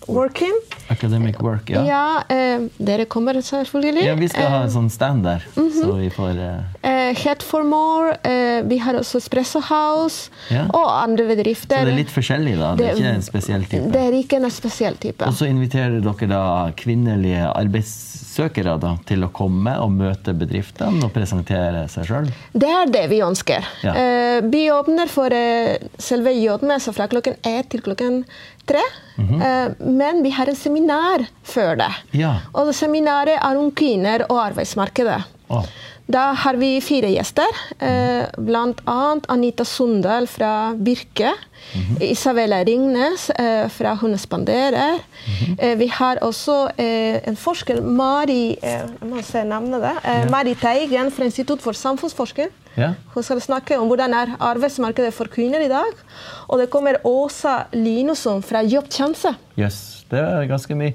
Working. 0.06 0.54
Academic 0.92 1.40
Work, 1.42 1.70
ja. 1.70 1.82
Ja, 1.86 2.22
eh, 2.28 2.66
dere 2.78 3.04
kommer 3.06 3.34
selvfølgelig. 3.42 4.04
Ja, 4.06 4.14
vi 4.18 4.28
skal 4.28 4.48
ha 4.52 4.62
en 4.66 4.70
sånn 4.74 4.90
stand 4.92 5.24
der, 5.24 5.44
Mhm. 5.56 5.70
så 5.80 5.92
vi 5.98 6.10
får 6.10 6.38
eh, 6.38 6.60
Eh, 6.82 7.14
Head 7.14 7.42
for 7.42 7.62
More. 7.64 8.16
Eh, 8.24 8.62
vi 8.66 8.78
har 8.78 8.94
også 8.98 9.18
Espresso 9.20 9.60
House 9.60 10.30
Ja. 10.50 10.64
og 10.74 10.86
andre 11.02 11.24
bedrifter. 11.28 11.78
Så 11.78 11.84
det 11.86 11.92
er 11.92 11.96
litt 11.96 12.10
forskjellig, 12.10 12.58
da? 12.58 12.74
Det 12.76 12.86
er 12.88 12.94
ikke 12.96 13.14
en 13.14 13.22
spesiell 13.22 13.64
type? 13.64 13.92
Det 13.92 14.00
er 14.00 14.12
ikke 14.18 14.36
en 14.42 14.50
spesiell 14.50 14.96
type. 14.98 15.26
Og 15.26 15.32
så 15.34 15.46
inviterer 15.48 16.00
dere 16.02 16.28
da 16.28 16.72
kvinnelige 16.76 17.46
arbeidssøkere 18.32 18.78
da, 18.80 18.96
til 19.06 19.24
å 19.24 19.30
komme 19.32 19.74
og 19.80 19.92
møte 19.92 20.32
bedriftene 20.34 21.04
og 21.04 21.12
presentere 21.12 21.86
seg 21.88 22.06
sjøl? 22.06 22.30
Det 22.52 22.68
er 22.68 22.90
det 22.90 23.04
vi 23.10 23.20
ønsker. 23.22 23.64
Ja. 23.82 23.92
Eh, 23.94 24.42
vi 24.48 24.70
åpner 24.70 25.08
for 25.08 25.32
eh, 25.32 25.78
selve 25.98 26.32
jobbmessa 26.32 26.92
fra 26.92 27.08
klokken 27.08 27.36
ett 27.42 27.70
til 27.70 27.82
klokken 27.82 28.24
tre. 28.66 28.82
Mhm. 29.16 29.42
eh, 29.42 29.68
men 29.92 30.22
vi 30.22 30.30
har 30.30 30.48
en 30.48 30.56
seminar 30.56 31.26
før 31.44 31.76
det. 31.76 31.92
Ja. 32.12 32.40
Og 32.54 32.66
det 32.66 32.74
seminaret 32.76 33.38
er 33.38 33.56
om 33.56 33.70
kvinner 33.70 34.24
og 34.30 34.38
arbeidsmarkedet. 34.48 35.22
Å. 35.52 35.64
Da 36.12 36.32
har 36.36 36.58
vi 36.60 36.74
fire 36.84 37.08
gjester, 37.08 37.48
eh, 37.78 38.26
bl.a. 38.36 39.16
Anita 39.32 39.64
Sundal 39.64 40.26
fra 40.28 40.74
Birke. 40.76 41.30
Isabella 42.02 42.58
Ringnes 42.66 43.28
eh, 43.30 43.68
fra 43.70 43.94
Hun 44.00 44.16
spanderer. 44.18 44.98
eh, 45.58 45.76
vi 45.78 45.86
har 45.94 46.18
også 46.26 46.56
eh, 46.76 47.20
en 47.30 47.38
forsker, 47.38 47.78
Mari 47.80 48.56
eh, 48.60 48.82
Jeg 48.82 49.08
må 49.08 49.22
se 49.24 49.44
navnet 49.46 49.80
der. 49.84 50.00
Eh, 50.04 50.26
Mari 50.30 50.56
Teigen 50.58 51.12
fra 51.14 51.28
Institutt 51.30 51.62
for 51.64 51.72
samfunnsforskning. 51.78 52.50
Ja. 52.76 52.90
Hun 53.14 53.24
skal 53.24 53.40
snakke 53.44 53.78
om 53.78 53.86
hvordan 53.88 54.12
er 54.16 54.34
arbeidsmarkedet 54.40 55.14
for 55.14 55.30
kvinner 55.32 55.62
i 55.64 55.70
dag. 55.70 56.02
Og 56.48 56.58
det 56.60 56.68
kommer 56.72 56.98
Åsa 57.08 57.68
Linusson 57.72 58.42
fra 58.42 58.64
Jobbsjanse. 58.66 59.32
Yes. 59.56 60.04
det 60.10 60.20
er 60.20 60.44
ganske 60.50 60.74
mye. 60.76 60.92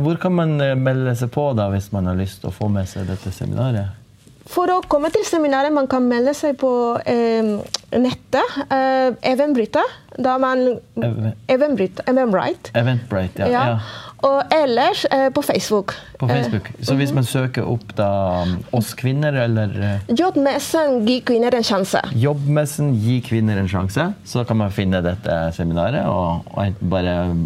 Hvor 0.00 0.16
kan 0.22 0.32
man 0.32 0.56
melde 0.80 1.12
seg 1.20 1.34
på 1.34 1.50
da, 1.58 1.68
hvis 1.74 1.90
man 1.92 2.06
har 2.08 2.16
lyst 2.16 2.40
til 2.40 2.48
å 2.52 2.54
få 2.54 2.70
med 2.72 2.88
seg 2.88 3.10
dette 3.10 3.32
seminaret? 3.34 4.03
For 4.46 4.68
å 4.68 4.80
komme 4.92 5.08
til 5.14 5.24
seminaret 5.24 5.72
man 5.72 5.86
kan 5.88 6.04
melde 6.08 6.34
seg 6.36 6.58
på 6.60 6.70
eh, 7.08 7.54
nettet. 7.96 8.56
Eh, 8.68 9.14
Eventbrite. 9.32 9.80
Da 10.20 10.36
man 10.38 10.66
Ev- 11.00 11.30
Eventbrite. 11.50 12.04
Eventbrite. 12.06 12.74
Eventbrite, 12.78 13.48
ja. 13.50 13.64
ja. 13.72 13.78
Og 14.24 14.52
ellers 14.54 15.04
eh, 15.12 15.28
på 15.34 15.42
Facebook. 15.44 15.92
På 16.18 16.28
Facebook. 16.28 16.70
Så 16.80 16.94
hvis 16.96 17.12
man 17.12 17.26
søker 17.28 17.66
opp 17.68 17.90
da 17.98 18.08
um, 18.46 18.54
oss 18.78 18.94
kvinner, 18.96 19.34
eller 19.44 19.74
eh, 19.84 20.12
Jobbmessen 20.16 21.02
gir 21.04 21.20
kvinner 21.28 21.54
en 21.58 21.66
sjanse. 21.66 22.00
Jobbmessen 22.16 22.94
Gi 23.02 23.18
kvinner 23.26 23.58
en 23.60 23.68
sjanse, 23.68 24.06
så 24.24 24.44
kan 24.48 24.56
man 24.62 24.72
finne 24.72 25.02
dette 25.04 25.36
seminaret 25.56 26.06
og, 26.08 26.46
og 26.54 26.60
enten 26.64 26.92
bare 26.92 27.14
um, 27.30 27.42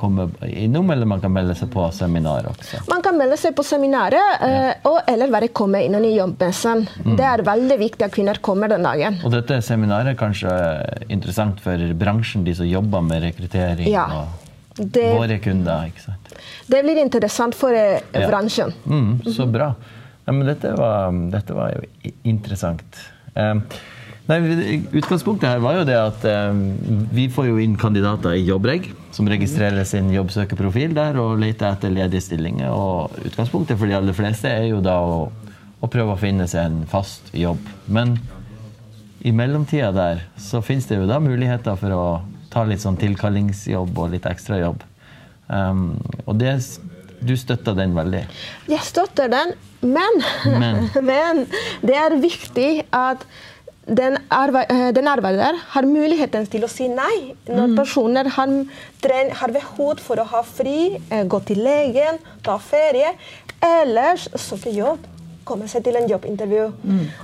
komme 0.00 0.28
innom, 0.48 0.88
eller 0.94 1.08
man 1.10 1.20
kan 1.22 1.34
melde 1.34 1.56
seg 1.58 1.68
på 1.74 1.84
seminar 1.94 2.48
også. 2.48 2.80
Man 2.88 3.04
kan 3.04 3.18
melde 3.20 3.36
seg 3.40 3.54
på 3.58 3.66
seminaret, 3.66 4.40
eh, 4.46 4.70
og 4.88 5.02
eller 5.12 5.32
bare 5.32 5.50
komme 5.52 5.82
innom 5.84 6.06
i 6.08 6.14
jobbmessen. 6.16 6.86
Det 7.18 7.26
er 7.28 7.44
veldig 7.46 7.78
viktig 7.82 8.06
at 8.08 8.14
kvinner 8.14 8.40
kommer 8.44 8.72
den 8.72 8.86
dagen. 8.88 9.20
Og 9.26 9.34
dette 9.34 9.60
seminaret 9.66 10.14
er 10.14 10.20
kanskje 10.20 10.52
interessant 11.12 11.60
for 11.62 11.92
bransjen, 12.00 12.46
de 12.46 12.56
som 12.56 12.68
jobber 12.68 13.04
med 13.04 13.22
rekruttering 13.28 13.90
Ja. 13.92 14.06
og 14.22 14.41
Det, 14.84 15.06
våre 15.16 15.38
kunder, 15.44 15.88
ikke 15.92 16.04
sant? 16.08 16.34
det 16.72 16.82
blir 16.84 16.98
interessant 17.02 17.54
for 17.54 17.70
eh, 17.76 18.00
Ja. 18.14 18.26
bransjen. 18.30 18.72
Mm, 18.86 19.20
så 19.32 19.46
bra. 19.46 19.74
Ja, 20.26 20.32
men 20.32 20.46
dette 20.46 20.70
var, 20.78 21.12
dette 21.32 21.54
var 21.54 21.74
interessant. 22.22 22.98
Um, 23.34 23.62
nei, 24.28 24.38
utgangspunktet 24.94 25.48
her 25.50 25.62
var 25.64 25.80
jo 25.80 25.84
det 25.88 25.96
at 25.98 26.24
eh, 26.30 26.52
vi 27.14 27.28
får 27.32 27.48
jo 27.50 27.56
inn 27.62 27.76
kandidater 27.80 28.36
i 28.38 28.44
Jobbreg, 28.46 28.90
som 29.12 29.28
registrerer 29.28 29.84
sin 29.88 30.10
jobbsøkerprofil 30.14 30.94
der 30.96 31.18
og 31.20 31.38
leter 31.42 31.72
etter 31.74 31.90
ledige 31.92 32.22
stillinger. 32.24 32.70
Og 32.72 33.18
utgangspunktet 33.26 33.78
for 33.80 33.90
de 33.90 33.98
aller 33.98 34.16
fleste 34.16 34.48
er 34.48 34.68
jo 34.70 34.80
da 34.84 34.94
å, 35.02 35.24
å 35.82 35.90
prøve 35.90 36.14
å 36.14 36.20
finne 36.20 36.46
seg 36.48 36.70
en 36.70 36.84
fast 36.88 37.32
jobb. 37.36 37.60
Men 37.92 38.16
i 39.22 39.30
mellomtida 39.34 39.90
der 39.94 40.22
så 40.40 40.62
finnes 40.64 40.86
det 40.90 40.96
jo 41.02 41.06
da 41.10 41.18
muligheter 41.22 41.76
for 41.78 41.94
å 41.94 42.04
ta 42.52 42.64
litt 42.68 42.82
sånn 42.84 42.98
tilkallingsjobb 43.00 43.98
og 43.98 44.12
litt 44.14 44.28
ekstrajobb. 44.28 44.82
Um, 45.52 45.96
og 46.26 46.36
det, 46.40 46.56
du 47.20 47.34
støtter 47.38 47.76
den 47.78 47.94
veldig. 47.96 48.24
Jeg 48.70 48.84
støtter 48.86 49.30
den, 49.32 49.54
men, 49.82 50.20
Men. 50.46 50.84
men 51.10 51.46
det 51.82 51.96
er 51.98 52.20
viktig 52.22 52.70
at 52.94 53.24
den, 53.82 54.16
arbe 54.30 54.62
eh, 54.70 54.92
den 54.94 55.08
arbeider 55.10 55.56
har 55.72 55.86
muligheten 55.88 56.46
til 56.46 56.62
å 56.62 56.70
si 56.70 56.86
nei 56.86 57.34
når 57.48 57.72
personer 57.74 58.28
har, 58.36 58.52
har 59.40 59.54
behov 59.54 59.98
for 60.04 60.22
å 60.22 60.26
ha 60.30 60.44
fri, 60.46 61.00
eh, 61.10 61.24
gå 61.26 61.40
til 61.48 61.64
legen, 61.66 62.20
ta 62.46 62.60
ferie, 62.62 63.10
eller 63.62 64.22
søke 64.38 64.70
jobb, 64.70 65.02
komme 65.46 65.66
seg 65.70 65.82
til 65.86 65.98
en 65.98 66.08
jobbintervju. 66.10 66.68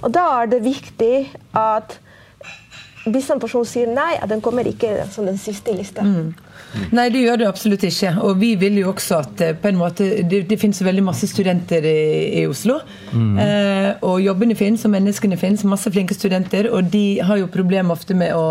Og 0.02 0.10
da 0.14 0.26
er 0.40 0.50
det 0.50 0.64
viktig 0.66 1.14
at 1.54 1.98
hvis 3.06 3.30
en 3.32 3.40
person 3.40 3.64
sier 3.68 3.90
nei, 3.92 4.16
at 4.18 4.28
den 4.30 4.42
kommer 4.44 4.66
ikke 4.68 5.06
som 5.12 5.28
den 5.28 5.38
siste 5.40 5.72
i 5.72 5.78
lista. 5.78 6.04
Nei, 6.92 7.06
det 7.14 7.22
gjør 7.22 7.40
det 7.40 7.48
absolutt 7.48 7.86
ikke. 7.88 8.12
Og 8.26 8.36
vi 8.40 8.52
vil 8.60 8.80
jo 8.82 8.90
også 8.92 9.22
at 9.22 9.44
eh, 9.44 9.54
på 9.56 9.70
en 9.70 9.80
måte, 9.80 10.08
det, 10.28 10.42
det 10.50 10.58
finnes 10.60 10.82
veldig 10.84 11.06
masse 11.06 11.30
studenter 11.30 11.86
i, 11.88 12.42
i 12.42 12.44
Oslo. 12.50 12.80
Eh, 13.14 13.90
og 14.04 14.20
jobbene 14.20 14.58
finnes, 14.58 14.84
og 14.84 14.92
menneskene 14.92 15.40
finnes. 15.40 15.64
Masse 15.68 15.92
flinke 15.94 16.16
studenter. 16.16 16.68
Og 16.74 16.92
de 16.92 17.06
har 17.24 17.40
jo 17.40 17.48
problemer 17.52 17.96
ofte 17.96 18.16
med 18.18 18.36
å 18.36 18.46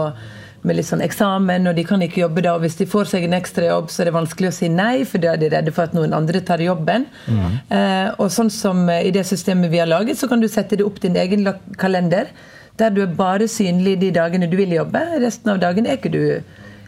med 0.67 0.77
litt 0.79 0.87
sånn 0.87 1.03
eksamen, 1.05 1.69
og 1.69 1.77
de 1.77 1.85
kan 1.87 2.01
ikke 2.03 2.23
jobbe 2.23 2.43
da. 2.45 2.55
Og 2.57 2.65
hvis 2.65 2.77
de 2.79 2.87
får 2.89 3.11
seg 3.11 3.27
en 3.27 3.37
ekstra 3.37 3.69
jobb, 3.69 3.91
så 3.93 4.03
er 4.03 4.09
det 4.09 4.17
vanskelig 4.17 4.49
å 4.49 4.55
si 4.57 4.69
nei, 4.73 5.05
for 5.07 5.23
da 5.23 5.33
er 5.35 5.41
de 5.41 5.51
redde 5.53 5.73
for 5.75 5.87
at 5.87 5.95
noen 5.97 6.15
andre 6.17 6.41
tar 6.45 6.63
jobben. 6.63 7.07
Eh, 7.29 8.09
og 8.17 8.31
sånn 8.33 8.51
som 8.53 8.83
eh, 8.91 9.05
i 9.07 9.13
det 9.15 9.25
systemet 9.29 9.71
vi 9.73 9.81
har 9.83 9.89
laget, 9.89 10.19
så 10.19 10.29
kan 10.29 10.43
du 10.43 10.49
sette 10.51 10.79
det 10.79 10.87
opp 10.87 10.99
din 11.03 11.17
egen 11.19 11.47
kalender. 11.79 12.31
Der 12.77 12.93
du 12.93 13.01
er 13.01 13.13
bare 13.17 13.47
synlig 13.49 13.97
de 14.01 14.11
dagene 14.13 14.49
du 14.49 14.57
vil 14.59 14.75
jobbe. 14.75 15.01
Resten 15.23 15.49
av 15.53 15.61
dagen 15.63 15.87
er 15.87 15.97
ikke 15.97 16.13
du 16.13 16.21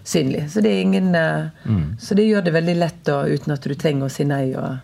synlig. 0.09 0.45
Så 0.53 0.61
det, 0.61 0.73
ingen, 0.81 1.11
mm. 1.13 1.95
så 1.99 2.15
det 2.17 2.27
gjør 2.29 2.45
det 2.45 2.53
veldig 2.55 2.75
lett 2.77 3.01
da, 3.09 3.23
uten 3.29 3.53
at 3.55 3.65
du 3.65 3.75
trenger 3.77 4.07
å 4.07 4.13
si 4.13 4.25
nei 4.27 4.51
og, 4.57 4.77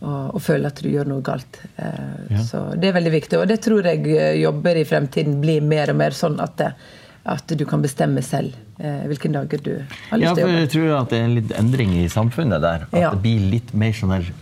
og, 0.00 0.34
og 0.36 0.40
føle 0.42 0.70
at 0.70 0.82
du 0.82 0.90
gjør 0.90 1.08
noe 1.12 1.24
galt. 1.26 1.60
Ja. 1.78 2.42
Så 2.46 2.64
det 2.78 2.90
er 2.90 2.98
veldig 2.98 3.14
viktig. 3.14 3.38
Og 3.40 3.46
det 3.50 3.60
tror 3.64 3.86
jeg 3.86 4.04
eh, 4.12 4.34
jobber 4.42 4.78
i 4.78 4.84
fremtiden 4.88 5.40
blir 5.42 5.64
mer 5.64 5.94
og 5.94 5.98
mer 6.02 6.16
sånn 6.16 6.38
at, 6.42 6.56
det, 6.60 6.70
at 7.32 7.54
du 7.58 7.64
kan 7.68 7.82
bestemme 7.84 8.22
selv 8.26 8.54
eh, 8.78 9.04
hvilke 9.10 9.30
dager 9.34 9.62
du 9.62 9.74
har 9.78 10.20
lyst 10.22 10.38
til 10.38 10.44
å 10.44 10.48
jobbe. 10.48 10.62
jeg 10.64 10.72
tror 10.76 10.94
at 11.00 11.12
det 11.14 11.20
er 11.20 11.28
en 11.28 11.36
litt 11.40 11.54
endring 11.58 11.94
i 11.98 12.08
samfunnet 12.12 12.62
der. 12.64 12.86
At 12.90 12.98
Ja. 12.98 13.12
det 13.14 13.22
blir 13.24 13.50
litt 13.58 13.74
mer 13.74 13.94
sånn 13.96 14.16
der 14.18 14.32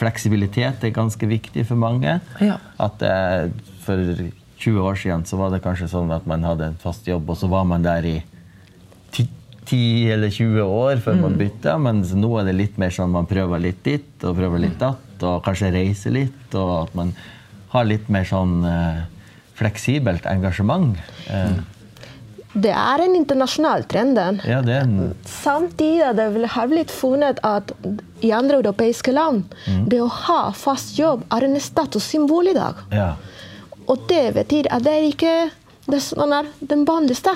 Fleksibilitet 0.00 0.86
er 0.86 0.92
ganske 0.96 1.26
viktig 1.28 1.66
for 1.68 1.76
mange. 1.76 2.14
Ja. 2.40 2.54
At 2.80 3.02
eh, 3.04 3.50
for 3.84 4.30
20 4.60 4.80
år 4.84 4.98
siden 5.00 5.24
så 5.26 5.38
var 5.40 5.50
det 5.54 5.62
kanskje 5.64 5.88
sånn 5.88 6.10
at 6.14 6.26
man 6.28 6.42
hadde 6.44 6.66
en 6.70 6.78
fast 6.82 7.06
jobb, 7.08 7.30
og 7.32 7.36
så 7.40 7.48
var 7.48 7.64
man 7.64 7.82
der 7.86 8.04
i 8.04 8.16
10 9.12 9.28
10 9.70 10.10
eller 10.12 10.30
20 10.34 10.62
år 10.66 10.96
før 11.04 11.14
Mm. 11.14 11.20
man 11.22 11.34
bytta, 11.38 11.76
mens 11.78 12.12
nå 12.16 12.30
er 12.40 12.44
det 12.48 12.54
litt 12.58 12.78
mer 12.78 12.90
sånn 12.90 13.10
man 13.12 13.26
prøver 13.26 13.60
litt 13.60 13.82
dit 13.84 14.24
og 14.24 14.36
prøver 14.36 14.58
litt 14.64 14.78
datt, 14.80 15.22
og 15.22 15.44
kanskje 15.44 15.70
reiser 15.72 16.10
litt, 16.10 16.54
og 16.54 16.88
at 16.88 16.94
man 16.98 17.12
har 17.70 17.84
litt 17.86 18.08
mer 18.10 18.24
sånn 18.24 18.64
eh, 18.66 19.02
fleksibelt 19.54 20.26
engasjement. 20.26 20.96
Eh, 21.30 21.60
Det 22.52 22.72
er 22.74 22.98
en 23.04 23.14
internasjonal 23.14 23.84
trend. 23.86 24.16
ja, 24.44 24.60
det 24.60 24.74
en 24.82 25.14
Samtidig 25.24 26.16
det 26.16 26.48
har 26.50 26.66
blitt 26.66 26.90
funnet 26.90 27.38
at 27.44 27.70
i 28.22 28.32
andre 28.32 28.56
europeiske 28.58 29.12
land 29.14 29.44
det 29.86 30.00
å 30.02 30.08
ha 30.10 30.50
fast 30.50 30.98
jobb 30.98 31.22
er 31.30 31.44
en 31.44 31.54
statussymbol 31.60 32.48
i 32.50 32.54
dag. 32.54 32.74
Ja. 32.90 33.14
Og 33.90 34.04
det 34.10 34.24
betyr 34.36 34.68
at 34.70 34.84
det 34.86 34.92
er 34.96 35.06
ikke 35.10 35.34
det 35.90 36.00
som 36.04 36.30
er 36.36 36.46
den 36.70 36.84
vanligste. 36.86 37.32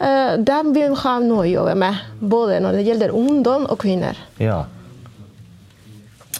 Uh, 0.00 0.34
det 0.42 0.56
vil 0.74 0.90
vi 0.90 1.02
ha 1.04 1.12
noe 1.22 1.44
å 1.44 1.50
jobbe 1.50 1.74
med, 1.78 2.00
både 2.18 2.56
når 2.64 2.80
det 2.80 2.86
gjelder 2.88 3.12
ungdom 3.14 3.68
og 3.70 3.78
kvinner. 3.84 4.18
Ja. 4.42 4.64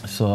Så 0.05 0.27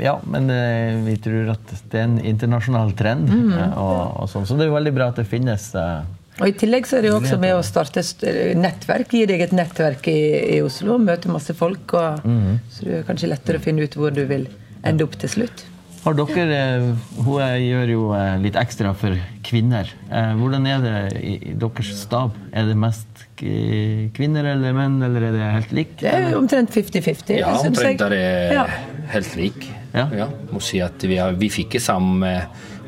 ja, 0.00 0.14
men 0.30 0.46
uh, 0.50 1.00
vi 1.04 1.16
tror 1.20 1.50
at 1.56 1.72
det 1.90 1.98
er 1.98 2.06
en 2.06 2.20
internasjonal 2.22 2.94
trend. 2.96 3.28
eh, 3.28 3.74
og, 3.76 4.22
og 4.22 4.30
sånn. 4.32 4.46
Så 4.48 4.56
det 4.56 4.64
er 4.66 4.70
jo 4.70 4.76
veldig 4.78 4.94
bra 4.96 5.10
at 5.12 5.18
det 5.20 5.26
finnes 5.28 5.66
eh, 5.76 6.06
Og 6.38 6.46
I 6.48 6.54
tillegg 6.62 6.86
så 6.88 6.96
er 7.00 7.04
det 7.04 7.10
jo 7.10 7.18
også 7.18 7.40
med 7.42 7.56
å 7.58 7.64
starte 7.66 8.00
st- 8.06 8.54
nettverk. 8.56 9.10
Gi 9.12 9.26
deg 9.28 9.42
et 9.48 9.56
nettverk 9.58 10.06
i, 10.12 10.16
i 10.56 10.60
Oslo, 10.64 10.96
møte 11.02 11.28
masse 11.34 11.52
folk. 11.58 11.92
Og, 11.98 12.24
Så 12.72 12.86
det 12.86 13.00
er 13.02 13.08
kanskje 13.10 13.32
lettere 13.34 13.58
å 13.60 13.64
finne 13.66 13.84
ut 13.84 13.98
hvor 13.98 14.14
du 14.14 14.22
vil 14.30 14.46
ende 14.86 15.04
opp 15.04 15.18
til 15.20 15.34
slutt. 15.34 15.66
Har 16.04 16.16
dere 16.18 16.44
eh, 16.54 16.84
Hun 17.24 17.40
gjør 17.62 17.92
jo 17.92 18.02
eh, 18.16 18.36
litt 18.42 18.58
ekstra 18.58 18.92
for 18.96 19.16
kvinner. 19.46 19.90
Eh, 20.10 20.34
Hvordan 20.38 20.68
er 20.70 20.84
det 20.84 20.94
i, 21.20 21.34
deres 21.58 21.90
stab? 22.02 22.36
Er 22.52 22.68
det 22.70 22.76
mest 22.78 23.24
kvinner 23.38 24.48
eller 24.50 24.74
menn, 24.74 24.96
eller 25.04 25.28
er 25.28 25.34
det 25.36 25.50
helt 25.54 25.74
likt? 25.76 26.00
Det 26.02 26.10
er 26.10 26.32
jo 26.32 26.40
omtrent 26.40 26.72
50-50. 26.74 27.36
Ja, 27.38 27.52
omtrent 27.62 28.02
er 28.08 28.14
det 28.14 28.64
helt 29.12 29.36
lik. 29.38 29.68
Ja. 29.94 30.26
Må 30.50 30.62
si 30.62 30.80
at 30.84 31.02
vi, 31.06 31.20
har, 31.20 31.36
vi 31.38 31.50
fikk 31.52 31.78
samme 31.82 32.32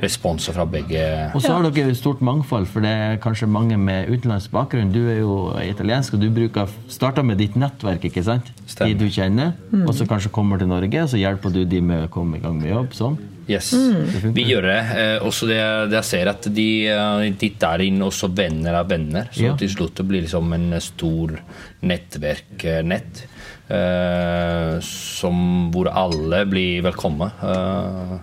responser 0.03 0.57
fra 0.57 0.67
begge. 0.69 1.03
Og 1.35 1.43
så 1.45 1.55
har 1.55 1.67
dere 1.71 1.95
stort 1.99 2.23
mangfold, 2.25 2.69
for 2.71 2.85
det 2.85 2.91
er 2.91 3.19
kanskje 3.23 3.49
mange 3.51 3.79
med 3.81 4.11
utenlandsk 4.11 4.53
bakgrunn. 4.55 4.93
Du 4.95 5.03
er 5.09 5.21
jo 5.21 5.35
italiensk, 5.63 6.15
og 6.17 6.25
du 6.25 6.31
bruker 6.35 6.71
starta 6.89 7.25
med 7.27 7.41
ditt 7.43 7.59
nettverk, 7.61 8.07
ikke 8.11 8.25
sant? 8.27 8.53
Stemmer. 8.67 8.95
De 8.95 9.05
du 9.05 9.13
kjenner. 9.13 9.53
Og 9.85 9.93
så 9.97 10.09
kanskje 10.09 10.33
kommer 10.35 10.61
til 10.61 10.71
Norge, 10.71 11.05
og 11.05 11.13
så 11.13 11.21
hjelper 11.21 11.55
du 11.55 11.65
de 11.65 11.83
med 11.85 12.07
å 12.07 12.13
komme 12.13 12.41
i 12.41 12.45
gang 12.45 12.59
med 12.61 12.73
jobb. 12.73 12.97
Sånn. 12.97 13.21
Yes, 13.51 13.73
mm. 13.75 14.31
vi 14.35 14.45
gjør 14.47 14.69
det. 14.69 14.81
Eh, 14.95 15.17
også 15.27 15.49
det, 15.51 15.59
det 15.91 15.99
jeg 15.99 16.09
ser 16.11 16.31
at 16.31 16.47
de, 16.55 16.69
eh, 16.93 17.25
de 17.41 17.51
der 17.65 17.83
inn 17.83 17.99
også 18.07 18.31
venner 18.37 18.79
av 18.79 18.91
venner. 18.93 19.31
Så 19.35 19.49
Ja. 19.49 19.57
til 19.59 19.73
slutt 19.73 19.97
det 19.99 20.07
blir 20.07 20.23
liksom 20.23 20.53
en 20.55 20.81
stor 20.81 21.41
nettverknett. 21.83 23.25
Eh, 23.71 24.81
som, 24.83 25.71
hvor 25.71 25.87
alle 25.95 26.41
blir 26.51 26.83
velkomne. 26.83 27.29
Eh, 27.39 28.15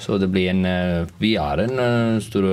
så 0.00 0.16
det 0.20 0.30
blir 0.32 0.48
en 0.50 0.64
eh, 0.68 1.04
Vi 1.20 1.34
er 1.40 1.60
en 1.66 1.78
eh, 1.82 2.20
stor 2.24 2.46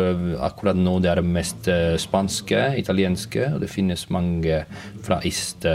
Akkurat 0.44 0.76
nå 0.80 0.98
det 1.04 1.12
er 1.14 1.22
det 1.22 1.32
mest 1.32 1.70
spanske, 2.04 2.60
italienske, 2.82 3.48
og 3.56 3.62
det 3.64 3.70
finnes 3.72 4.04
mange 4.12 4.64
fra 5.06 5.22
Øst- 5.28 5.68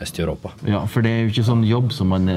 Øst-Europa. 0.00 0.54
Ja, 0.68 0.84
for 0.88 1.04
det 1.04 1.12
er 1.12 1.22
jo 1.26 1.32
ikke 1.34 1.46
sånn 1.50 1.66
jobb 1.68 1.92
som 1.92 2.12
man 2.14 2.28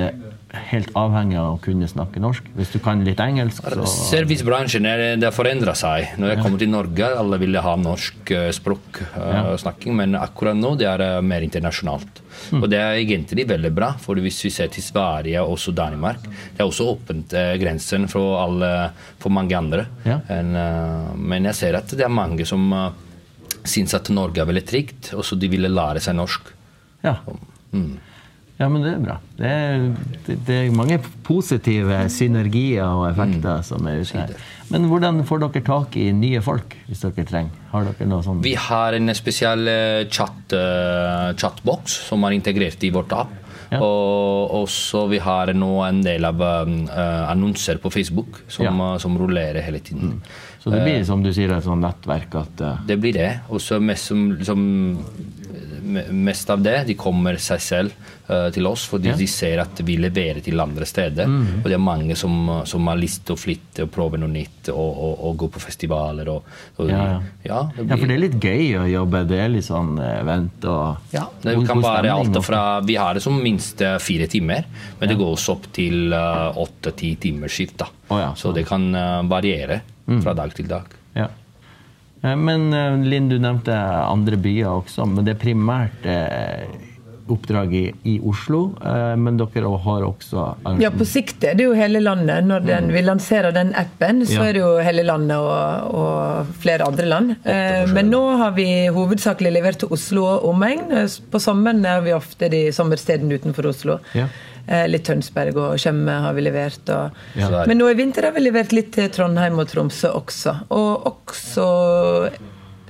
helt 0.72 0.90
avhengig 0.98 1.38
av 1.40 1.54
å 1.56 1.62
kunne 1.64 1.88
snakke 1.88 2.20
norsk. 2.22 2.44
Hvis 2.58 2.72
du 2.74 2.80
kan 2.84 3.04
litt 3.06 3.20
engelsk, 3.24 3.64
så 3.64 3.86
Servicebransjen 3.88 4.86
er- 4.86 5.16
det 5.18 5.24
har 5.24 5.32
forandra 5.36 5.74
seg. 5.76 6.18
Når 6.18 6.34
jeg 6.36 6.44
kom 6.44 6.58
til 6.58 6.70
Norge, 6.70 7.10
alle 7.18 7.38
ville 7.40 7.62
ha 7.62 7.76
norsk 7.76 8.14
språksnakking, 8.26 8.54
språk 8.58 9.02
eh, 9.18 9.58
snakking, 9.58 9.96
men 9.96 10.16
akkurat 10.16 10.56
nå 10.58 10.76
det 10.78 10.88
er 10.88 11.02
eh, 11.02 11.22
mer 11.22 11.42
internasjonalt. 11.42 12.22
Og 12.54 12.70
det 12.70 12.78
er 12.80 13.00
egentlig 13.02 13.48
veldig 13.50 13.72
bra, 13.74 13.92
for 14.00 14.16
hvis 14.16 14.42
vi 14.46 14.50
ser 14.54 14.68
til 14.68 14.84
Sverige 14.84 15.42
og 15.42 15.56
også 15.58 15.74
Danmark, 15.74 16.22
det 16.24 16.60
er 16.62 16.68
også 16.68 16.88
åpent 16.96 17.34
eh, 17.34 17.56
grensen 17.58 18.08
for, 18.08 18.38
alle, 18.44 18.92
for 19.20 19.30
mange 19.34 19.56
andre. 19.58 19.88
Ja. 20.06 20.20
En, 20.30 20.56
eh, 20.56 21.16
men 21.18 21.44
jeg 21.50 21.56
ser 21.56 21.76
at 21.76 21.88
det 21.90 22.06
er 22.06 22.10
mange 22.14 22.46
som 22.46 22.70
syns 23.68 23.94
at 23.98 24.10
Norge 24.10 24.40
er 24.40 24.46
veldig 24.48 24.66
trygt, 24.66 25.14
og 25.14 25.24
så 25.28 25.36
de 25.40 25.48
ville 25.52 25.68
lære 25.70 26.00
seg 26.00 26.16
norsk. 26.16 26.54
ja. 27.04 27.18
Ja, 28.58 28.68
men 28.74 28.82
det 28.82 28.92
er 28.96 29.02
bra. 29.04 29.16
Det 29.38 29.50
er, 29.54 29.84
det, 30.26 30.56
er 30.56 30.72
mange 30.74 30.98
positive 31.28 32.00
synergier 32.10 32.88
og 32.90 33.04
effekter 33.12 33.62
som 33.68 33.86
er 33.86 34.00
ute 34.02 34.18
her. 34.18 34.34
Men 34.74 34.88
hvordan 34.90 35.22
får 35.30 35.44
dere 35.44 35.62
tak 35.68 35.98
i 36.02 36.08
nye 36.18 36.42
folk, 36.42 36.74
hvis 36.88 37.04
dere 37.06 37.28
trenger? 37.30 37.54
Har 37.70 37.86
dere 37.86 38.08
noe 38.10 38.26
sånt? 38.26 38.42
Vi 38.44 38.56
har 38.58 38.98
en 38.98 39.14
spesiell 39.16 39.70
eh, 39.70 40.08
chat, 40.10 40.56
eh, 40.58 41.36
chatbox 41.38 42.00
som 42.10 42.26
er 42.26 42.34
integrert 42.40 42.82
i 42.84 42.90
vårt 42.96 43.14
app. 43.14 43.36
Ja. 43.68 43.82
Og 43.84 44.54
også 44.64 45.06
vi 45.12 45.18
har 45.20 45.52
nå 45.54 45.72
en 45.84 46.02
del 46.02 46.26
av 46.26 46.42
eh, 46.42 47.24
annonser 47.30 47.78
på 47.84 47.92
Facebook 47.94 48.42
som, 48.48 48.66
Ja. 48.66 48.94
som 49.04 49.18
rullerer 49.20 49.62
hele 49.62 49.84
tiden. 49.84 50.22
Så 50.64 50.72
det 50.74 50.82
blir 50.84 51.04
som 51.08 51.22
du 51.24 51.30
sier, 51.32 51.52
et 51.56 51.64
sånt 51.64 51.80
nettverk 51.86 52.34
at 52.42 52.62
uh... 52.66 52.80
Det 52.88 52.98
blir 53.00 53.14
det. 53.16 53.30
Og 53.54 53.62
så 53.64 53.78
mest, 53.80 54.10
som, 54.10 54.24
me- 54.44 54.98
mest 56.12 56.50
av 56.54 56.62
det, 56.64 56.84
de 56.88 56.96
kommer 57.00 57.38
seg 57.42 57.62
selv 57.64 57.94
uh, 58.30 58.50
til 58.54 58.68
oss 58.68 58.86
fordi 58.92 59.10
Ja. 59.12 59.16
de 59.16 59.28
ser 59.28 59.62
at 59.64 59.80
vi 59.88 59.96
leverer 59.98 60.42
til 60.44 60.60
andre 60.60 60.86
steder. 60.86 61.28
Mm. 61.28 61.62
Og 61.62 61.68
det 61.70 61.74
er 61.78 61.82
mange 61.84 62.16
som, 62.20 62.62
som 62.68 62.88
har 62.92 63.00
lyst 63.00 63.24
til 63.26 63.36
å 63.36 63.40
flytte 63.40 63.86
og 63.88 63.92
prøve 63.96 64.20
noe 64.22 64.30
nytt 64.32 64.70
og, 64.74 64.78
og, 65.08 65.14
og 65.30 65.38
gå 65.44 65.50
på 65.56 65.64
festivaler. 65.64 66.30
Og, 66.30 66.44
Ja, 66.90 67.22
ja. 67.44 67.62
det 67.76 67.88
Ja, 67.88 67.98
for 67.98 68.06
det 68.08 68.16
er 68.18 68.24
litt 68.26 68.38
gøy 68.44 68.78
å 68.82 68.86
jobbe. 68.92 69.24
Det 69.28 69.40
er 69.42 69.50
litt 69.54 69.66
sånn 69.68 69.98
eh, 70.00 70.20
event 70.22 70.66
og 70.70 71.14
Ja, 71.16 71.26
det 71.44 71.56
kan 71.68 71.82
være 71.84 72.12
alt 72.14 72.38
fra 72.46 72.64
Vi 72.86 72.96
har 73.00 73.14
det 73.18 73.24
som 73.24 73.40
minst 73.42 73.82
eh, 73.82 73.98
fire 74.04 74.28
timer, 74.28 74.66
men 75.00 75.10
det 75.10 75.18
går 75.18 75.34
også 75.34 75.58
opp 75.58 75.72
til 75.76 76.14
åtte-ti 76.14 77.16
timers 77.22 77.54
skift. 77.58 77.78
da. 77.82 77.88
Oh, 78.10 78.20
ja, 78.22 78.32
så 78.36 78.52
det 78.56 78.66
kan 78.68 78.88
uh, 78.96 79.24
variere 79.28 79.82
fra 80.24 80.34
dag 80.38 80.54
til 80.56 80.68
dag. 80.70 80.94
Ja. 81.18 81.28
Eh, 82.28 82.36
Men 82.36 82.68
eh, 82.74 82.98
Linn, 83.08 83.30
du 83.32 83.38
nevnte 83.40 83.74
andre 84.08 84.38
byer 84.42 84.70
også, 84.82 85.06
men 85.10 85.26
det 85.28 85.36
er 85.38 85.42
primært 85.42 86.06
eh, 86.06 86.68
oppdrag 87.28 87.74
i, 87.76 87.82
i 88.08 88.14
Oslo. 88.24 88.70
Men 89.20 89.36
dere 89.36 89.68
har 89.84 90.04
også 90.08 90.46
Ja, 90.80 90.88
på 90.96 91.04
sikt 91.04 91.44
er 91.44 91.58
det 91.60 91.66
jo 91.66 91.74
hele 91.76 92.00
landet. 92.00 92.46
Når 92.48 92.64
den, 92.64 92.88
vi 92.96 93.02
lanserer 93.04 93.52
den 93.52 93.74
appen, 93.76 94.22
så 94.24 94.38
Mm. 94.38 94.40
Ja. 94.40 94.46
er 94.48 94.54
det 94.56 94.62
jo 94.62 94.70
hele 94.80 95.04
landet 95.04 95.36
og, 95.36 95.92
og 96.00 96.54
flere 96.64 96.88
andre 96.88 97.06
land. 97.12 97.34
Men 97.92 98.14
nå 98.16 98.22
har 98.40 98.56
vi 98.56 98.88
hovedsakelig 98.96 99.52
levert 99.58 99.82
til 99.84 99.92
Oslo 99.92 100.24
og 100.38 100.48
omegn. 100.54 100.88
På 101.30 101.44
sommeren 101.44 101.84
er 101.84 102.00
vi 102.08 102.16
ofte 102.16 102.48
de 102.50 102.70
sommerstedene 102.72 103.36
utenfor 103.42 103.68
Oslo. 103.76 104.00
Ja. 104.16 104.30
Eh, 104.68 104.84
litt 104.92 105.06
Tønsberg 105.08 105.56
og 105.56 105.78
Tjøme 105.80 106.18
har 106.26 106.34
vi 106.36 106.42
levert. 106.44 106.90
Og, 106.92 107.12
Ja. 107.40 107.64
Men 107.70 107.78
nå 107.80 107.88
i 107.92 107.96
vinter 107.96 108.28
har 108.28 108.34
vi 108.36 108.42
levert 108.44 108.74
litt 108.76 108.92
til 108.98 109.08
Trondheim 109.10 109.58
og 109.60 109.68
Tromsø 109.72 110.10
også. 110.12 110.58
Og 110.76 111.06
også 111.08 111.68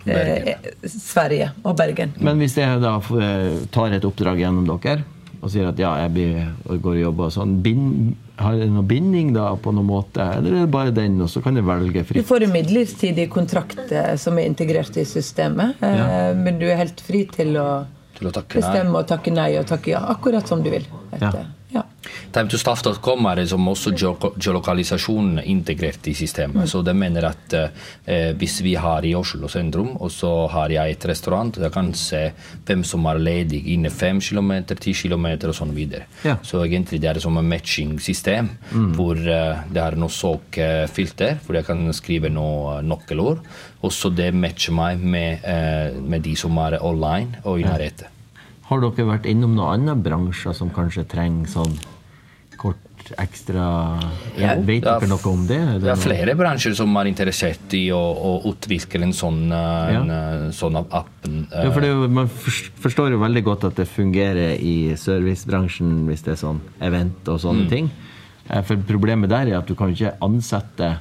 eh, 0.08 0.56
Sverige 0.90 1.52
og 1.64 1.76
Bergen. 1.78 2.16
Men 2.24 2.40
hvis 2.42 2.58
jeg 2.58 2.82
da 2.82 2.96
eh, 3.22 3.60
tar 3.74 3.94
et 3.94 4.08
oppdrag 4.08 4.42
gjennom 4.42 4.66
dere 4.80 5.04
og 5.38 5.52
sier 5.54 5.68
at 5.70 5.78
ja, 5.78 5.92
jeg 6.02 6.14
blir, 6.16 6.38
og 6.66 6.80
går 6.82 6.96
og 6.96 7.02
jobber 7.04 7.30
sånn, 7.36 7.52
bind, 7.62 8.16
har 8.42 8.56
det 8.58 8.72
noe 8.74 8.82
binding 8.90 9.36
da 9.36 9.52
på 9.62 9.70
noen 9.76 9.86
måte, 9.86 10.24
eller 10.40 10.56
er 10.56 10.64
det 10.66 10.72
bare 10.74 10.94
den, 10.96 11.20
og 11.22 11.30
så 11.30 11.44
kan 11.46 11.56
jeg 11.60 11.66
velge 11.68 12.02
fritt? 12.10 12.18
Du 12.18 12.26
får 12.26 12.48
en 12.48 12.56
midlertidig 12.56 13.28
kontrakt 13.30 13.84
eh, 13.94 14.16
som 14.18 14.40
er 14.42 14.50
integrert 14.50 14.98
i 14.98 15.06
systemet, 15.06 15.78
eh, 15.86 15.94
Ja. 16.02 16.08
men 16.34 16.58
du 16.58 16.66
er 16.66 16.82
helt 16.82 17.04
fri 17.06 17.28
til 17.30 17.54
å 17.62 17.86
Til 18.18 18.32
å 18.32 18.34
bestemme 18.34 18.98
og 18.98 19.06
takke 19.06 19.30
nei 19.30 19.52
og 19.60 19.68
takke 19.70 19.92
ja, 19.94 20.02
akkurat 20.10 20.50
som 20.50 20.64
du 20.66 20.72
vil. 20.74 20.88
Etter. 21.14 21.38
Ja. 21.38 21.46
Time2staff.com 22.34 23.26
er 23.32 23.40
liksom 23.42 23.68
også 23.72 23.92
geo- 23.98 24.32
geolokalisasjon 24.38 25.40
integrert 25.46 26.08
i 26.08 26.14
systemet. 26.18 26.68
Så 26.70 26.82
det 26.86 26.94
mener 26.96 27.30
at 27.30 27.54
eh, 27.58 28.32
hvis 28.38 28.60
vi 28.66 28.76
har 28.80 29.06
i 29.08 29.14
Oslo 29.18 29.48
sentrum, 29.52 29.94
og 30.00 30.12
så 30.14 30.32
har 30.52 30.70
jeg 30.74 30.98
et 30.98 31.08
restaurant, 31.10 31.56
jeg 31.58 31.72
kan 31.74 31.94
se 31.98 32.22
hvem 32.68 32.84
som 32.88 33.06
er 33.12 33.22
ledig 33.24 33.62
inne 33.74 33.90
5 33.94 34.20
km, 34.28 34.54
10 34.76 34.94
km 35.04 35.28
og 35.50 35.56
sånn 35.58 35.74
videre. 35.76 36.06
Ja. 36.28 36.38
Så 36.44 36.62
egentlig 36.66 37.02
det 37.04 37.14
er 37.16 37.22
som 37.24 37.38
et 37.40 37.48
matching-system, 37.48 38.50
hvor 38.98 39.18
eh, 39.18 39.64
det 39.72 39.84
er 39.84 39.98
noe 40.00 40.14
søkefilter, 40.14 41.40
hvor 41.46 41.58
jeg 41.60 41.68
kan 41.68 41.88
skrive 41.96 42.30
noe 42.34 42.82
nøkkelord, 42.86 43.42
og 43.82 43.94
så 43.94 44.12
det 44.14 44.32
matcher 44.36 44.74
meg 44.76 45.00
med, 45.02 45.44
eh, 45.48 45.96
med 46.02 46.24
de 46.26 46.36
som 46.36 46.58
er 46.66 46.80
online 46.84 47.42
og 47.46 47.62
i 47.62 47.68
nærheten. 47.68 48.14
Har 48.68 48.82
dere 48.84 49.06
vært 49.08 49.26
innom 49.32 49.54
noen 49.56 49.78
andre 49.80 49.96
bransjer 49.96 50.52
som 50.58 50.70
kanskje 50.76 51.06
trenger 51.08 51.48
sånn 51.48 51.78
ekstra 53.18 53.66
Ja. 54.38 54.56
Vet 54.60 54.86
er 54.86 55.00
dere 55.00 55.08
noe 55.10 55.32
om 55.32 55.46
det? 55.48 55.60
Det 55.82 55.90
er 55.94 55.96
flere 56.02 56.36
bransjer 56.36 56.76
som 56.76 56.96
er 56.98 57.06
interessert 57.10 57.74
i 57.78 57.86
å, 57.96 58.00
å 58.00 58.32
utvikle 58.52 59.04
en 59.08 59.14
sånn, 59.14 59.52
eh, 59.52 59.94
Ja. 59.94 60.02
en, 60.02 60.10
eh, 60.12 60.52
sånn 60.52 60.76
appen. 60.86 61.48
eh, 61.52 61.64
Ja, 61.64 61.72
for 61.72 61.82
det, 61.82 61.94
Man 62.10 62.28
forstår 62.28 63.12
jo 63.12 63.20
veldig 63.20 63.44
godt 63.44 63.64
at 63.66 63.76
det 63.76 63.88
fungerer 63.88 64.60
i 64.60 64.94
servicebransjen 64.96 66.06
hvis 66.08 66.24
det 66.24 66.34
er 66.36 66.42
sånn 66.48 66.60
event 66.82 67.28
og 67.28 67.40
sånne 67.40 67.70
ting. 67.70 67.90
Eh, 68.50 68.62
For 68.62 68.76
problemet 68.78 69.30
der 69.30 69.48
er 69.48 69.58
at 69.60 69.68
du 69.68 69.76
kan 69.76 69.94
ikke 69.94 70.16
ansette 70.22 70.98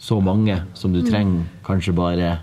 så 0.00 0.20
mange 0.22 0.62
som 0.74 0.92
du 0.92 1.02
trenger 1.02 1.44
kanskje 1.64 1.94
bare 1.94 2.38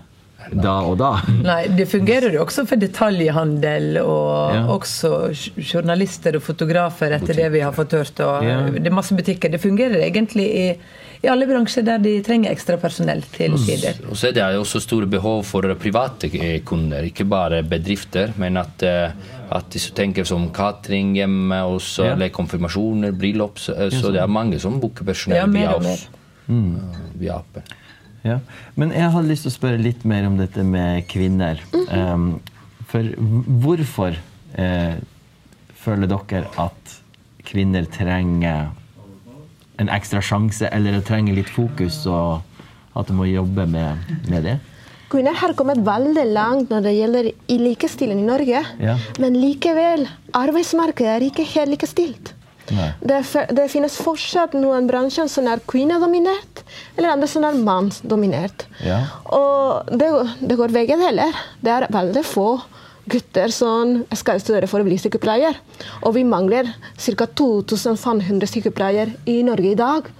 da 0.52 0.74
og 0.88 0.96
da. 1.00 1.12
Nei, 1.50 1.66
det 1.76 1.86
fungerer 1.90 2.32
jo 2.34 2.42
også 2.44 2.64
for 2.68 2.76
detaljhandel 2.80 4.00
og 4.02 4.54
Ja. 4.54 4.64
også 4.74 5.12
journalister 5.56 6.36
og 6.36 6.42
fotografer, 6.42 7.12
etter 7.18 7.34
det 7.38 7.50
vi 7.54 7.60
har 7.64 7.72
fått 7.76 7.92
hørt. 7.96 8.18
Ja. 8.18 8.58
Det 8.70 8.86
er 8.86 8.94
masse 8.94 9.14
butikker. 9.16 9.50
Det 9.52 9.60
fungerer 9.62 10.02
egentlig 10.02 10.46
i, 10.50 10.66
i 11.22 11.28
alle 11.30 11.46
bransjer 11.46 11.84
der 11.86 11.98
de 12.02 12.16
trenger 12.26 12.50
ekstra 12.52 12.76
personell 12.82 13.22
til 13.34 13.54
tider. 13.62 14.00
Og 14.10 14.16
så 14.18 14.28
er 14.30 14.36
det 14.38 14.46
også 14.58 14.80
store 14.82 15.06
behov 15.06 15.44
for 15.48 15.62
private 15.80 16.30
eh, 16.34 16.60
kunder, 16.66 17.02
ikke 17.06 17.24
bare 17.30 17.62
bedrifter. 17.62 18.32
Men 18.42 18.56
at, 18.60 18.82
eh, 18.82 19.12
at 19.52 19.68
hvis 19.70 19.90
du 19.90 19.94
tenker 20.00 20.24
som 20.28 20.48
catering 20.52 21.14
hjemme, 21.16 21.62
også, 21.76 22.04
Ja. 22.08 22.12
eller 22.16 22.28
konfirmasjoner, 22.34 23.12
bryllup, 23.12 23.58
så, 23.58 23.76
eh, 23.78 23.90
så 23.94 24.10
det 24.12 24.20
er 24.22 24.26
mange 24.26 24.58
som 24.60 24.80
booker 24.80 25.04
personell 25.04 25.50
via 25.52 25.76
oss. 25.76 26.08
eh, 26.48 26.54
Via 27.18 27.36
appen. 27.38 27.62
Ja. 28.22 28.38
Men 28.78 28.92
jeg 28.94 29.10
hadde 29.14 29.30
lyst 29.30 29.46
til 29.46 29.52
å 29.52 29.56
spørre 29.56 29.82
litt 29.82 30.04
mer 30.08 30.28
om 30.28 30.38
dette 30.38 30.62
med 30.66 31.06
kvinner. 31.10 31.62
Um, 31.90 32.36
for 32.92 33.08
hvorfor 33.64 34.18
eh, 34.60 34.96
føler 35.82 36.10
dere 36.10 36.44
at 36.60 36.96
kvinner 37.48 37.86
trenger 37.90 38.70
en 39.80 39.90
ekstra 39.90 40.20
sjanse, 40.22 40.68
eller 40.68 41.00
trenger 41.06 41.38
litt 41.38 41.50
fokus, 41.50 42.02
og 42.06 42.42
at 42.98 43.08
de 43.08 43.16
må 43.16 43.26
jobbe 43.30 43.64
med, 43.72 44.12
med 44.28 44.46
det? 44.46 44.58
Kvinner 45.12 45.36
har 45.36 45.52
kommet 45.56 45.80
veldig 45.84 46.24
langt 46.32 46.70
når 46.72 46.86
det 46.86 46.92
gjelder 46.96 47.30
likestilling 47.60 48.22
i 48.22 48.28
Norge. 48.28 48.62
Ja. 48.80 48.94
Men 49.20 49.36
likevel, 49.40 50.06
arbeidsmarkedet 50.36 51.16
er 51.16 51.26
ikke 51.26 51.48
helt 51.56 51.74
likestilt. 51.74 52.32
Det, 53.00 53.20
det 53.52 53.68
finnes 53.72 53.96
fortsatt 54.00 54.54
noen 54.58 54.86
bransjer 54.88 55.28
som 55.30 55.48
er 55.50 55.62
kvinnedominert, 55.68 56.62
eller 56.96 57.14
andre 57.14 57.28
som 57.30 57.44
er 57.44 57.58
mannsdominert. 57.62 58.66
Ja. 58.84 59.02
Og 59.32 59.90
det, 59.92 60.08
det 60.40 60.58
går 60.60 60.74
begge 60.74 60.96
deler. 61.00 61.36
Det 61.60 61.74
er 61.74 61.88
veldig 61.92 62.24
få 62.26 62.48
gutter 63.12 63.50
som 63.50 64.02
skal 64.14 64.40
studere 64.40 64.68
for 64.70 64.82
å 64.82 64.86
bli 64.86 64.98
sykepleier. 65.00 65.56
Og 66.06 66.14
vi 66.16 66.24
mangler 66.24 66.70
ca. 66.96 67.26
2500 67.26 68.46
sykepleiere 68.50 69.16
i 69.30 69.40
Norge 69.46 69.72
i 69.72 69.78
dag. 69.78 70.10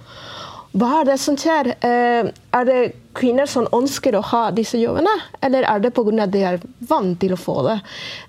Hva 0.73 0.89
er 0.99 1.11
det 1.11 1.19
som 1.21 1.35
skjer? 1.37 1.75
Eh, 1.85 2.31
Er 2.53 2.65
det 2.65 2.79
kvinner 3.13 3.45
som 3.45 3.67
ønsker 3.73 4.15
å 4.17 4.23
ha 4.25 4.49
disse 4.51 4.77
jobbene, 4.81 5.11
eller 5.41 5.63
er 5.69 5.79
det 5.79 5.93
pga. 5.93 6.23
at 6.23 6.31
de 6.31 6.41
er 6.43 6.59
vant 6.89 7.19
til 7.19 7.33
å 7.33 7.37
få 7.37 7.61
det? 7.67 7.79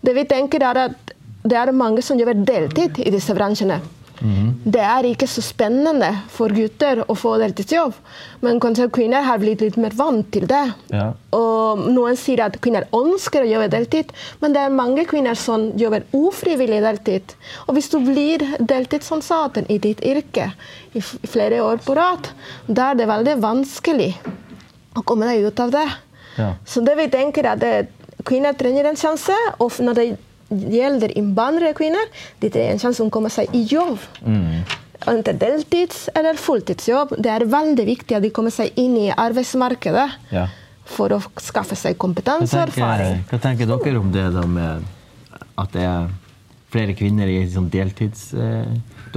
Det 0.02 0.14
vi 0.14 0.24
tenker 0.24 0.62
er 0.62 0.78
at 0.88 1.14
det 1.44 1.56
er 1.56 1.72
mange 1.72 2.02
som 2.02 2.18
jobber 2.18 2.34
deltid 2.34 2.98
i 3.00 3.10
disse 3.10 3.34
bransjene. 3.34 3.80
Det 4.24 4.80
er 4.80 5.04
ikke 5.04 5.26
så 5.28 5.42
spennende 5.44 6.08
for 6.32 6.52
gutter 6.54 7.02
å 7.04 7.16
få 7.18 7.34
deltidsjobb, 7.42 7.96
men 8.44 8.60
kanskje 8.62 8.88
kvinner 8.94 9.26
har 9.26 9.40
blitt 9.42 9.60
litt 9.60 9.76
mer 9.80 9.92
vant 9.98 10.30
til 10.32 10.46
det. 10.48 10.62
Ja. 10.94 11.10
Og 11.36 11.82
noen 11.92 12.16
sier 12.16 12.44
at 12.46 12.56
kvinner 12.64 12.86
ønsker 12.96 13.44
å 13.44 13.50
jobbe 13.50 13.68
deltid, 13.74 14.14
men 14.40 14.56
det 14.56 14.62
er 14.64 14.72
mange 14.72 15.04
kvinner 15.10 15.36
som 15.38 15.70
jobber 15.80 16.06
ufrivillig 16.16 16.80
deltid. 16.84 17.36
Og 17.66 17.76
hvis 17.76 17.90
du 17.92 17.98
blir 18.04 18.46
deltidsansatt 18.58 19.60
i 19.68 19.78
ditt 19.82 20.00
yrke 20.04 20.50
i 20.96 21.04
flere 21.04 21.60
år 21.66 21.84
på 21.84 21.96
rad, 21.98 22.32
da 22.66 22.92
er 22.92 23.02
det 23.02 23.10
veldig 23.10 23.38
vanskelig 23.44 24.12
å 24.96 25.04
komme 25.04 25.28
deg 25.28 25.50
ut 25.50 25.60
av 25.60 25.74
det. 25.74 25.88
Ja. 26.38 26.54
Så 26.66 26.80
det 26.86 26.96
vi 26.98 27.10
tenker 27.12 27.44
er 27.44 27.58
at 27.58 27.66
eh, 27.66 28.22
kvinner 28.24 28.56
trenger 28.56 28.88
en 28.88 28.98
sjanse, 28.98 29.36
og 29.60 29.74
når 29.84 29.98
det 29.98 30.06
gjelder 30.50 31.12
innvandrerkvinner, 31.18 32.08
de 32.40 32.50
trenger 32.50 32.72
en 32.76 32.82
sjanse 32.82 33.02
å 33.04 33.10
komme 33.10 33.30
seg 33.32 33.48
i 33.56 33.62
jobb. 33.70 33.98
Enten 35.06 35.38
deltids- 35.38 36.08
eller 36.14 36.34
fulltidsjobb. 36.40 37.16
Det 37.20 37.30
er 37.30 37.44
veldig 37.44 37.84
viktig 37.86 38.16
at 38.16 38.22
de 38.24 38.30
kommer 38.30 38.50
seg 38.54 38.72
inn 38.80 38.96
i 38.96 39.10
arbeidsmarkedet 39.10 40.10
Ja. 40.32 40.46
for 40.84 41.08
å 41.12 41.20
skaffe 41.40 41.76
seg 41.76 41.96
kompetanse 41.98 42.54
og 42.56 42.68
erfaring. 42.68 43.24
hva 43.30 43.38
tenker 43.40 43.66
dere 43.66 43.98
om 44.00 44.10
det 44.12 44.32
da 44.32 44.46
med 44.46 44.82
at 45.58 45.72
det 45.72 45.82
er 45.82 46.08
flere 46.70 46.94
kvinner 46.94 47.26
i 47.28 47.46
sånn 47.48 47.70
deltids... 47.70 48.32
Eh, 48.34 48.66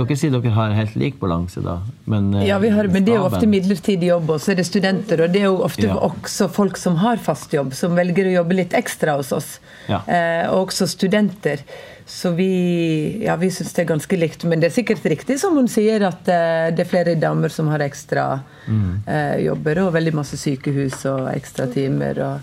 dere 0.06 0.16
sier 0.18 0.32
dere 0.32 0.52
har 0.54 0.72
helt 0.78 0.96
lik 0.96 1.20
balanse, 1.20 1.62
da. 1.64 1.80
Men, 2.06 2.34
eh, 2.36 2.46
Ja, 2.48 2.60
vi 2.60 2.70
har, 2.70 2.88
men 2.88 3.04
det 3.04 3.14
er 3.14 3.18
jo 3.20 3.26
ofte 3.30 3.48
midlertidig 3.50 4.08
jobb, 4.12 4.30
og 4.30 4.40
så 4.40 4.52
er 4.52 4.56
det 4.62 4.66
studenter. 4.66 5.24
Og 5.24 5.32
det 5.34 5.42
er 5.42 5.46
jo 5.50 5.58
ofte 5.64 5.88
Ja. 5.88 5.96
også 5.96 6.50
folk 6.50 6.78
som 6.78 6.96
har 6.98 7.18
fast 7.18 7.52
jobb, 7.52 7.74
som 7.74 7.96
velger 7.96 8.26
å 8.26 8.34
jobbe 8.44 8.54
litt 8.56 8.72
ekstra 8.74 9.16
hos 9.18 9.32
oss. 9.32 9.60
Ja. 9.90 10.02
Eh, 10.08 10.48
og 10.52 10.68
også 10.70 10.88
studenter. 10.88 11.60
Så 12.06 12.34
vi, 12.36 13.20
ja, 13.26 13.36
vi 13.36 13.48
syns 13.50 13.74
det 13.74 13.84
er 13.84 13.94
ganske 13.96 14.18
likt. 14.18 14.44
Men 14.46 14.60
det 14.62 14.72
er 14.72 14.82
sikkert 14.84 15.04
riktig 15.04 15.40
som 15.40 15.56
hun 15.56 15.68
sier, 15.68 16.02
at 16.08 16.28
eh, 16.28 16.72
det 16.72 16.80
er 16.86 16.90
flere 16.90 17.16
damer 17.20 17.50
som 17.50 17.68
har 17.68 17.80
ekstra 17.80 18.42
Mm. 18.68 19.00
eh, 19.08 19.38
jobber, 19.46 19.78
og 19.88 19.94
veldig 19.94 20.14
masse 20.14 20.36
sykehus 20.38 21.06
og 21.06 21.28
ekstra 21.36 21.68
timer. 21.74 22.18
Og, 22.20 22.40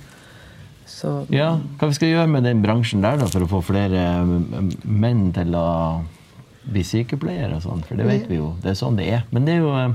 så 0.86 1.26
Ja, 1.30 1.58
Hva 1.78 1.88
vi 1.88 1.94
skal 1.94 2.08
gjøre 2.08 2.28
med 2.28 2.44
den 2.44 2.62
bransjen 2.62 3.00
der 3.02 3.16
da, 3.16 3.26
for 3.26 3.40
å 3.40 3.48
få 3.48 3.62
flere 3.64 4.20
m- 4.22 4.70
menn 4.84 5.32
til 5.32 5.52
å 5.54 6.02
bli 6.70 6.82
sykepleier 6.86 7.52
og 7.56 7.62
sånn, 7.62 7.84
for 7.86 7.96
det 8.00 8.06
vet 8.08 8.26
vi 8.30 8.36
jo. 8.40 8.54
Det 8.62 8.70
er 8.72 8.80
sånn 8.80 8.96
det 8.96 9.08
er. 9.18 9.22
Men 9.30 9.44
det 9.44 9.58
er 9.58 9.64
jo 9.64 9.76
eh, 9.78 9.94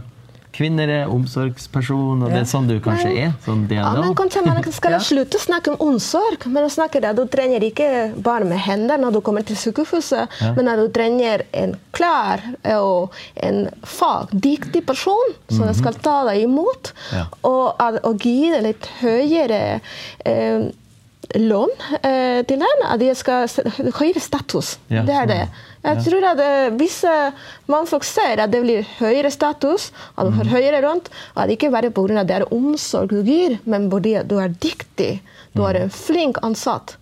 Kvinner 0.49 0.89
er 0.89 1.11
omsorgsperson, 1.13 2.23
og 2.25 2.31
det 2.33 2.39
er 2.41 2.45
sånn 2.49 2.65
du 2.67 2.79
kanskje 2.81 3.11
er? 3.21 3.35
Sånn 3.45 3.67
Ja, 3.69 3.91
men 4.01 4.15
kanskje 4.17 4.41
man 4.47 4.57
skal 4.73 4.95
slutte 5.05 5.37
å 5.37 5.43
snakke 5.43 5.75
om 5.75 5.83
omsorg. 5.91 6.47
Men 6.49 6.65
å 6.65 6.71
snakke 6.73 6.99
det, 7.03 7.11
Du 7.19 7.21
trenger 7.29 7.61
ikke 7.67 7.89
bare 8.25 8.47
med 8.49 8.57
hender 8.57 8.97
når 8.97 9.13
du 9.13 9.21
kommer 9.21 9.45
til 9.45 9.55
sykehuset, 9.61 10.25
men 10.57 10.65
når 10.65 10.81
du 10.81 10.87
trenger 10.97 11.45
en 11.53 11.75
klar 11.93 12.41
og 12.73 13.13
en 13.45 13.67
fagdyktig 13.85 14.81
person 14.89 15.37
som 15.53 15.69
skal 15.77 16.01
ta 16.01 16.17
deg 16.31 16.41
imot, 16.49 16.93
Ja. 17.13 17.27
og, 17.45 17.77
og 18.03 18.17
gi 18.25 18.49
deg 18.49 18.65
litt 18.65 18.89
høyere 19.03 19.61
eh, 20.25 20.65
lån 21.37 21.69
eh, 22.01 22.41
til 22.49 22.57
den. 22.65 22.85
At 22.89 22.99
de 23.01 23.13
skal 23.13 23.45
høyere 24.01 24.19
status. 24.23 24.79
Ja, 24.89 25.05
det 25.05 25.13
er 25.13 25.29
det. 25.29 25.43
Jeg 25.83 26.01
tror 26.03 26.25
at 26.33 26.39
eh, 26.43 26.69
Hvis 26.75 26.97
eh, 27.07 27.31
mannfolk 27.71 28.03
ser 28.03 28.41
at 28.43 28.51
det 28.51 28.59
blir 28.65 28.83
høyere 28.99 29.31
status, 29.31 29.91
at 30.17 30.25
du 30.27 30.31
har 30.35 30.43
får 30.43 30.51
høyere 30.51 30.81
rundt, 30.83 31.07
at 31.35 31.47
det 31.47 31.55
ikke 31.57 31.71
bare 31.71 31.89
pga. 31.95 32.23
det 32.27 32.35
er 32.41 32.47
omsorg 32.53 33.09
du 33.09 33.21
gir, 33.23 33.59
men 33.65 33.89
fordi 33.89 34.17
du 34.27 34.37
er 34.39 34.49
dyktig, 34.49 35.21
du 35.55 35.61
Mhm. 35.61 35.69
er 35.69 35.81
en 35.81 35.89
flink 35.89 36.37
ansatt, 36.43 36.97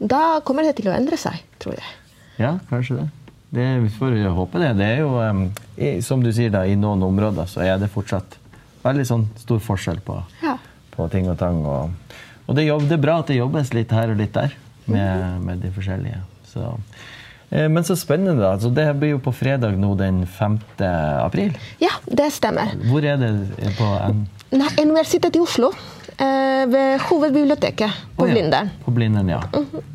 da 0.00 0.40
kommer 0.40 0.62
det 0.62 0.76
til 0.76 0.86
å 0.90 0.96
endre 0.96 1.16
seg, 1.16 1.42
tror 1.58 1.74
jeg. 1.74 1.90
Ja, 2.38 2.58
kanskje 2.70 2.96
det. 3.00 3.08
det 3.52 3.82
vi 3.82 3.88
får 3.88 4.16
håpe 4.34 4.58
det. 4.58 4.76
Det 4.78 4.86
er 4.86 4.98
jo, 5.02 5.18
um, 5.20 5.52
i, 5.76 6.00
som 6.00 6.22
du 6.22 6.30
sier, 6.32 6.50
da, 6.50 6.62
i 6.64 6.74
noen 6.76 7.02
områder 7.02 7.46
så 7.46 7.60
er 7.60 7.78
det 7.78 7.90
fortsatt 7.90 8.38
veldig 8.84 9.04
sånn 9.06 9.26
stor 9.36 9.58
forskjell 9.58 10.00
på, 10.00 10.22
Ja. 10.42 10.56
på 10.96 11.10
ting 11.10 11.28
og 11.28 11.38
tang. 11.38 11.64
Og, 11.66 11.90
og 12.48 12.54
det, 12.56 12.64
jobb, 12.66 12.88
det 12.88 12.92
er 12.98 13.02
bra 13.02 13.18
at 13.18 13.26
det 13.26 13.36
jobbes 13.36 13.74
litt 13.74 13.90
her 13.90 14.10
og 14.10 14.16
litt 14.16 14.32
der 14.32 14.54
med, 14.86 15.42
med 15.42 15.60
de 15.60 15.70
forskjellige. 15.70 16.22
Så. 16.52 16.74
Eh, 17.52 17.68
Men 17.68 17.84
så 17.84 17.96
spennende, 17.96 18.40
da. 18.42 18.54
Så 18.60 18.70
det 18.72 18.86
blir 18.96 19.14
jo 19.16 19.18
på 19.22 19.32
fredag 19.36 19.76
nå 19.78 19.94
den 20.00 20.22
5. 20.26 20.58
april. 21.22 21.56
Ja, 21.82 21.92
det 22.06 22.30
stemmer. 22.32 22.72
Hvor 22.88 23.04
er 23.04 23.20
det 23.20 23.32
på 23.78 23.88
N? 24.08 24.24
Nei, 24.52 24.68
Universitetet 24.80 25.36
i 25.36 25.40
Oslo, 25.40 25.72
eh, 26.16 26.64
ved 26.68 27.00
hovedbiblioteket 27.08 28.00
på 28.16 28.24
oh, 28.24 28.28
ja. 28.28 28.34
Blindern. 28.34 28.72
På 28.84 28.92
Blindern, 28.92 29.28
ja. 29.32 29.40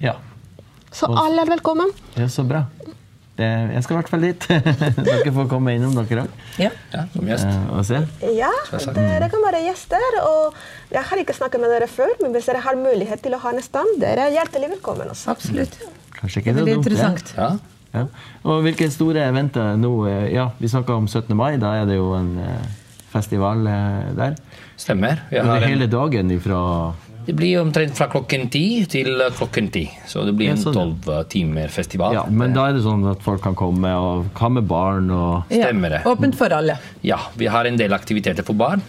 ja. 0.01 0.15
Så 0.91 1.09
alle 1.13 1.43
er 1.45 1.51
velkommen. 1.57 1.91
Ja, 2.17 2.29
så 2.29 2.45
bra. 2.47 2.63
Det, 3.37 3.45
jeg 3.45 3.83
skal 3.85 3.93
i 3.93 3.97
hvert 3.99 4.09
fall 4.09 4.23
dit. 4.25 4.47
dere 5.09 5.33
får 5.35 5.49
komme 5.51 5.75
innom, 5.77 5.93
dere 5.93 6.23
òg, 6.23 6.39
Ja. 6.57 6.71
Ja, 6.93 7.03
som 7.13 7.27
gjest. 7.29 7.51
og 7.69 7.83
se. 7.85 7.99
Ja, 8.33 8.49
dere 8.97 9.29
kan 9.29 9.45
være 9.45 9.61
gjester. 9.67 10.17
Og 10.23 10.57
jeg 10.93 11.05
har 11.11 11.21
ikke 11.21 11.37
snakket 11.37 11.61
med 11.61 11.73
dere 11.75 11.89
før, 11.91 12.15
men 12.23 12.33
hvis 12.33 12.49
dere 12.49 12.63
har 12.65 12.79
mulighet 12.81 13.21
til 13.21 13.37
å 13.37 13.41
ha 13.45 13.53
en 13.53 13.61
stand, 13.61 13.99
dere 14.01 14.25
er 14.25 14.39
hjertelig 14.39 14.71
velkommen 14.79 15.13
også. 15.13 15.35
Absolutt. 15.37 15.77
Kanskje 16.19 16.43
ikke 16.43 16.53
Det 16.53 16.61
er 16.61 16.69
dumt, 16.73 16.85
det. 16.85 16.93
interessant. 16.93 17.33
Ja. 17.37 17.49
Ja. 17.95 18.03
Og 18.43 18.61
hvilke 18.65 18.89
store 18.91 19.23
eventer 19.29 19.77
nå 19.79 19.91
eh, 20.09 20.27
Ja, 20.35 20.49
vi 20.59 20.69
snakka 20.71 20.97
om 20.97 21.07
17. 21.07 21.33
mai. 21.37 21.57
Da 21.61 21.75
er 21.81 21.89
det 21.89 21.97
jo 21.97 22.11
en 22.17 22.33
eh, 22.43 22.69
festival 23.13 23.67
eh, 23.67 24.13
der. 24.17 24.37
Stemmer. 24.77 25.23
Vi 25.31 25.41
har 25.41 25.63
en, 25.63 25.69
hele 25.71 25.89
dagen 25.89 26.31
ifra 26.35 26.61
det 27.27 27.33
blir 27.35 27.57
omtrent 27.59 27.91
fra 27.91 28.05
klokken 28.07 28.45
ti 28.47 28.85
til 28.87 29.17
klokken 29.35 29.65
ti. 29.67 29.81
Så 30.07 30.21
det 30.23 30.31
blir 30.39 30.53
en 30.53 30.61
sånn, 30.61 30.77
ja. 30.77 30.83
tolv 31.03 31.25
timer 31.27 31.67
festival. 31.67 32.13
Ja, 32.15 32.21
men 32.31 32.53
da 32.55 32.69
er 32.69 32.77
det 32.77 32.85
sånn 32.85 33.03
at 33.11 33.19
folk 33.25 33.41
kan 33.43 33.57
komme, 33.59 33.91
og 33.99 34.29
hva 34.37 34.47
med 34.55 34.63
barn 34.69 35.09
og 35.11 35.51
Stemmer 35.51 35.97
det. 35.97 35.99
Åpent 36.07 36.37
for 36.39 36.55
alle. 36.55 36.77
Ja, 37.03 37.19
vi 37.35 37.49
har 37.51 37.67
en 37.67 37.75
del 37.75 37.91
aktiviteter 37.97 38.47
for 38.47 38.55
barn. 38.55 38.79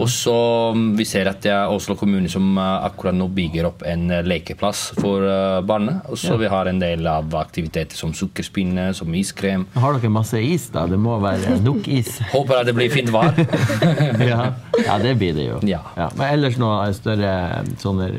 Og 0.00 0.08
så 0.08 0.34
mm, 0.72 0.84
vi 0.96 1.04
ser 1.08 1.28
at 1.28 1.42
det 1.44 1.52
er 1.52 1.72
Oslo 1.72 1.96
kommune 1.98 2.30
som 2.32 2.56
eh, 2.56 2.86
akkurat 2.86 3.16
nå 3.16 3.26
bygger 3.34 3.68
opp 3.68 3.84
en 3.88 4.06
eh, 4.10 4.24
lekeplass 4.24 4.84
for 4.96 5.26
eh, 5.28 5.58
barna. 5.68 5.98
Og 6.08 6.20
så 6.20 6.38
vi 6.40 6.50
har 6.52 6.70
en 6.70 6.80
del 6.80 7.06
av 7.08 7.34
aktiviteter 7.36 7.98
som 7.98 8.14
sukkerspinne, 8.16 8.90
som 8.96 9.12
iskrem. 9.14 9.66
Har 9.76 9.98
dere 9.98 10.12
masse 10.12 10.40
is, 10.40 10.70
da? 10.72 10.86
Det 10.88 11.00
må 11.00 11.18
være 11.22 11.58
nok 11.64 11.90
is. 11.92 12.16
Håper 12.34 12.62
at 12.62 12.70
det 12.70 12.76
blir 12.78 12.92
fint 12.92 13.12
vær. 13.12 13.36
ja. 14.32 14.52
ja, 14.80 14.98
det 15.02 15.16
blir 15.20 15.36
det 15.36 15.50
jo. 15.50 15.60
Ja. 15.68 15.82
Men 16.16 16.28
ellers 16.30 16.60
noe 16.60 16.88
større 16.96 17.34
sånne 17.82 18.12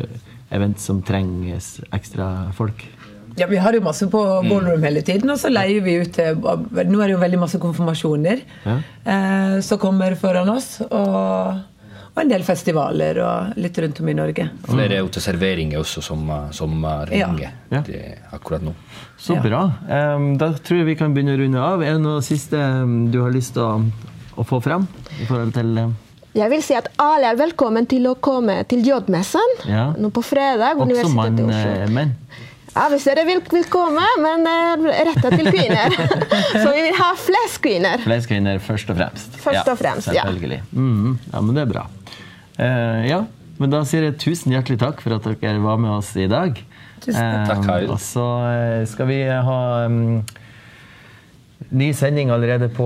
event 0.53 0.81
som 0.81 1.01
trengs 1.05 1.79
ekstra 1.95 2.51
folk? 2.57 2.85
Ja, 3.35 3.47
Vi 3.49 3.57
har 3.57 3.73
jo 3.73 3.81
masse 3.81 4.05
på 4.11 4.19
ballroom 4.45 4.83
hele 4.85 5.01
tiden, 5.01 5.29
og 5.33 5.39
så 5.41 5.49
leier 5.49 5.81
vi 5.81 5.95
ut 6.03 6.11
til 6.13 6.35
Nå 6.37 7.01
er 7.01 7.07
det 7.07 7.15
jo 7.15 7.21
veldig 7.21 7.39
masse 7.41 7.59
konfirmasjoner 7.61 8.41
Ja. 8.65 8.79
eh, 9.05 9.59
som 9.61 9.79
kommer 9.81 10.15
foran 10.15 10.49
oss. 10.53 10.81
Og, 10.85 11.57
og 12.13 12.21
en 12.21 12.29
del 12.29 12.43
festivaler 12.45 13.17
og 13.25 13.57
litt 13.57 13.77
rundt 13.81 13.99
om 14.03 14.09
i 14.09 14.13
Norge. 14.13 14.45
Flere 14.69 15.01
uteserveringer 15.07 15.79
også 15.81 16.03
som, 16.05 16.29
eh, 16.29 16.51
som 16.51 16.77
eh, 16.85 17.17
Ja. 17.17 17.27
ringer 17.27 17.51
Ja. 17.71 17.81
Det, 17.81 18.03
akkurat 18.33 18.61
nå. 18.61 18.73
Så 19.17 19.33
Ja. 19.35 19.41
bra. 19.41 19.63
Da 20.37 20.51
tror 20.53 20.77
jeg 20.77 20.85
vi 20.85 20.95
kan 20.95 21.13
begynne 21.15 21.33
å 21.35 21.39
runde 21.41 21.59
av. 21.59 21.81
Er 21.81 21.93
det 21.93 22.01
noe 22.01 22.21
siste 22.21 22.57
du 23.11 23.21
har 23.23 23.31
lyst 23.31 23.53
til 23.53 23.63
å, 23.63 23.91
å 24.37 24.45
få 24.45 24.61
frem? 24.61 24.87
I 25.21 25.25
forhold 25.25 25.53
til 25.53 25.93
Jeg 26.35 26.49
vil 26.49 26.61
si 26.61 26.73
at 26.75 26.87
alle 26.99 27.25
er 27.31 27.35
velkommen 27.37 27.87
til 27.87 28.03
å 28.09 28.15
komme 28.15 28.63
til 28.67 28.81
J-messen 28.83 29.65
Ja. 29.67 29.93
nå 29.97 30.09
på 30.11 30.21
fredag. 30.23 30.77
også 30.77 31.13
mann, 31.13 31.39
eh, 31.49 31.87
menn? 31.89 32.15
Ja, 32.73 32.87
hvis 32.89 33.05
dere 33.05 33.23
vil, 33.27 33.41
vil 33.53 33.65
komme, 33.69 34.03
men 34.23 34.47
eh, 34.49 34.87
retta 35.09 35.29
til 35.33 35.49
kvinner. 35.53 35.93
Så 36.63 36.65
vi 36.73 36.81
vil 36.87 36.97
ha 36.97 37.11
flest 37.21 37.61
kvinner. 37.61 38.01
Flest 38.01 38.29
kvinner 38.31 38.61
først 38.63 38.89
og 38.89 38.97
fremst. 38.97 39.37
Først 39.43 39.69
og 39.69 39.77
fremst, 39.79 40.09
ja. 40.09 40.25
Selvfølgelig. 40.25 40.61
Mhm. 40.71 41.17
ja, 41.29 41.41
men 41.41 41.57
det 41.57 41.65
er 41.67 41.73
bra. 41.73 41.87
Uh, 42.53 43.01
ja, 43.07 43.23
men 43.61 43.73
da 43.73 43.81
sier 43.89 44.07
jeg 44.07 44.17
tusen 44.21 44.53
hjertelig 44.53 44.79
takk 44.81 45.01
for 45.01 45.15
at 45.15 45.25
dere 45.41 45.61
var 45.61 45.77
med 45.81 45.93
oss 45.99 46.11
i 46.17 46.27
dag. 46.29 46.57
Tusen 47.03 47.45
takk, 47.49 47.65
Harald. 47.67 47.93
Og 47.93 48.01
så 48.01 48.25
eh, 48.47 48.83
skal 48.89 49.09
vi 49.09 49.19
ha 49.27 49.59
em, 49.85 49.99
ny 51.73 51.89
sending 51.97 52.29
allerede 52.29 52.67
på 52.69 52.85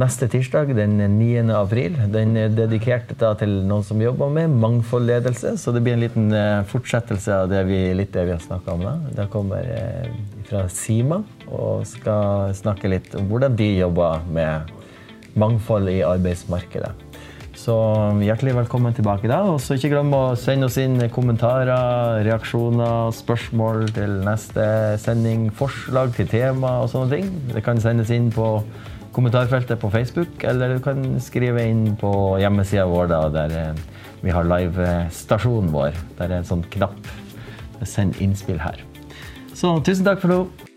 neste 0.00 0.26
tirsdag, 0.32 0.72
den 0.76 0.96
9. 1.18 1.44
april. 1.54 1.96
Den 2.12 2.36
er 2.40 2.52
dedikert 2.56 3.12
til 3.40 3.52
noen 3.68 3.84
som 3.84 4.00
jobber 4.00 4.32
med 4.32 4.54
mangfoldledelse, 4.62 5.54
så 5.60 5.74
det 5.74 5.84
blir 5.84 5.98
en 5.98 6.04
liten 6.06 6.32
eh, 6.32 6.64
fortsettelse 6.70 7.42
av 7.44 7.52
det 7.52 7.64
vi, 7.68 7.80
litt 7.96 8.14
det 8.16 8.24
vi 8.24 8.34
har 8.34 8.42
snakka 8.42 8.76
om 8.78 8.84
da. 8.86 8.94
Det 9.18 9.28
kommer 9.32 9.68
eh, 9.76 10.08
fra 10.48 10.64
Sima 10.72 11.20
og 11.50 11.84
skal 11.88 12.54
snakke 12.56 12.90
litt 12.92 13.12
om 13.18 13.28
hvordan 13.28 13.58
de 13.60 13.70
jobber 13.76 14.24
med 14.32 14.72
mangfold 15.38 15.92
i 15.92 16.00
arbeidsmarkedet. 16.06 17.03
Så 17.64 17.74
hjertelig 18.20 18.52
velkommen 18.58 18.92
tilbake 18.92 19.28
da. 19.30 19.38
Og 19.48 19.56
så 19.62 19.78
ikke 19.78 19.94
glem 19.94 20.10
å 20.12 20.34
sende 20.36 20.66
oss 20.68 20.76
inn 20.82 20.98
kommentarer, 21.12 22.18
reaksjoner, 22.26 23.14
spørsmål 23.16 23.86
til 23.96 24.18
neste 24.26 24.66
sending, 25.00 25.46
forslag 25.56 26.12
til 26.12 26.28
tema 26.28 26.74
og 26.82 26.90
sånne 26.92 27.14
ting. 27.14 27.30
Det 27.54 27.62
kan 27.64 27.80
sendes 27.80 28.12
inn 28.12 28.28
på 28.34 28.50
kommentarfeltet 29.16 29.80
på 29.80 29.88
Facebook, 29.94 30.44
eller 30.44 30.76
du 30.76 30.84
kan 30.84 31.16
skrive 31.24 31.64
inn 31.70 31.94
på 31.96 32.12
hjemmesida 32.42 32.84
vår 32.90 33.08
da, 33.14 33.22
der 33.32 33.56
eh, 33.62 33.82
vi 34.20 34.34
har 34.34 34.44
livestasjonen 34.50 35.72
vår. 35.72 35.96
Der 36.20 36.28
er 36.28 36.42
en 36.42 36.50
sånn 36.50 36.68
knapp. 36.74 37.08
Send 37.88 38.20
innspill 38.20 38.60
her. 38.60 38.84
Så 39.56 39.72
tusen 39.86 40.04
takk 40.04 40.20
for 40.20 40.34
nå. 40.34 40.73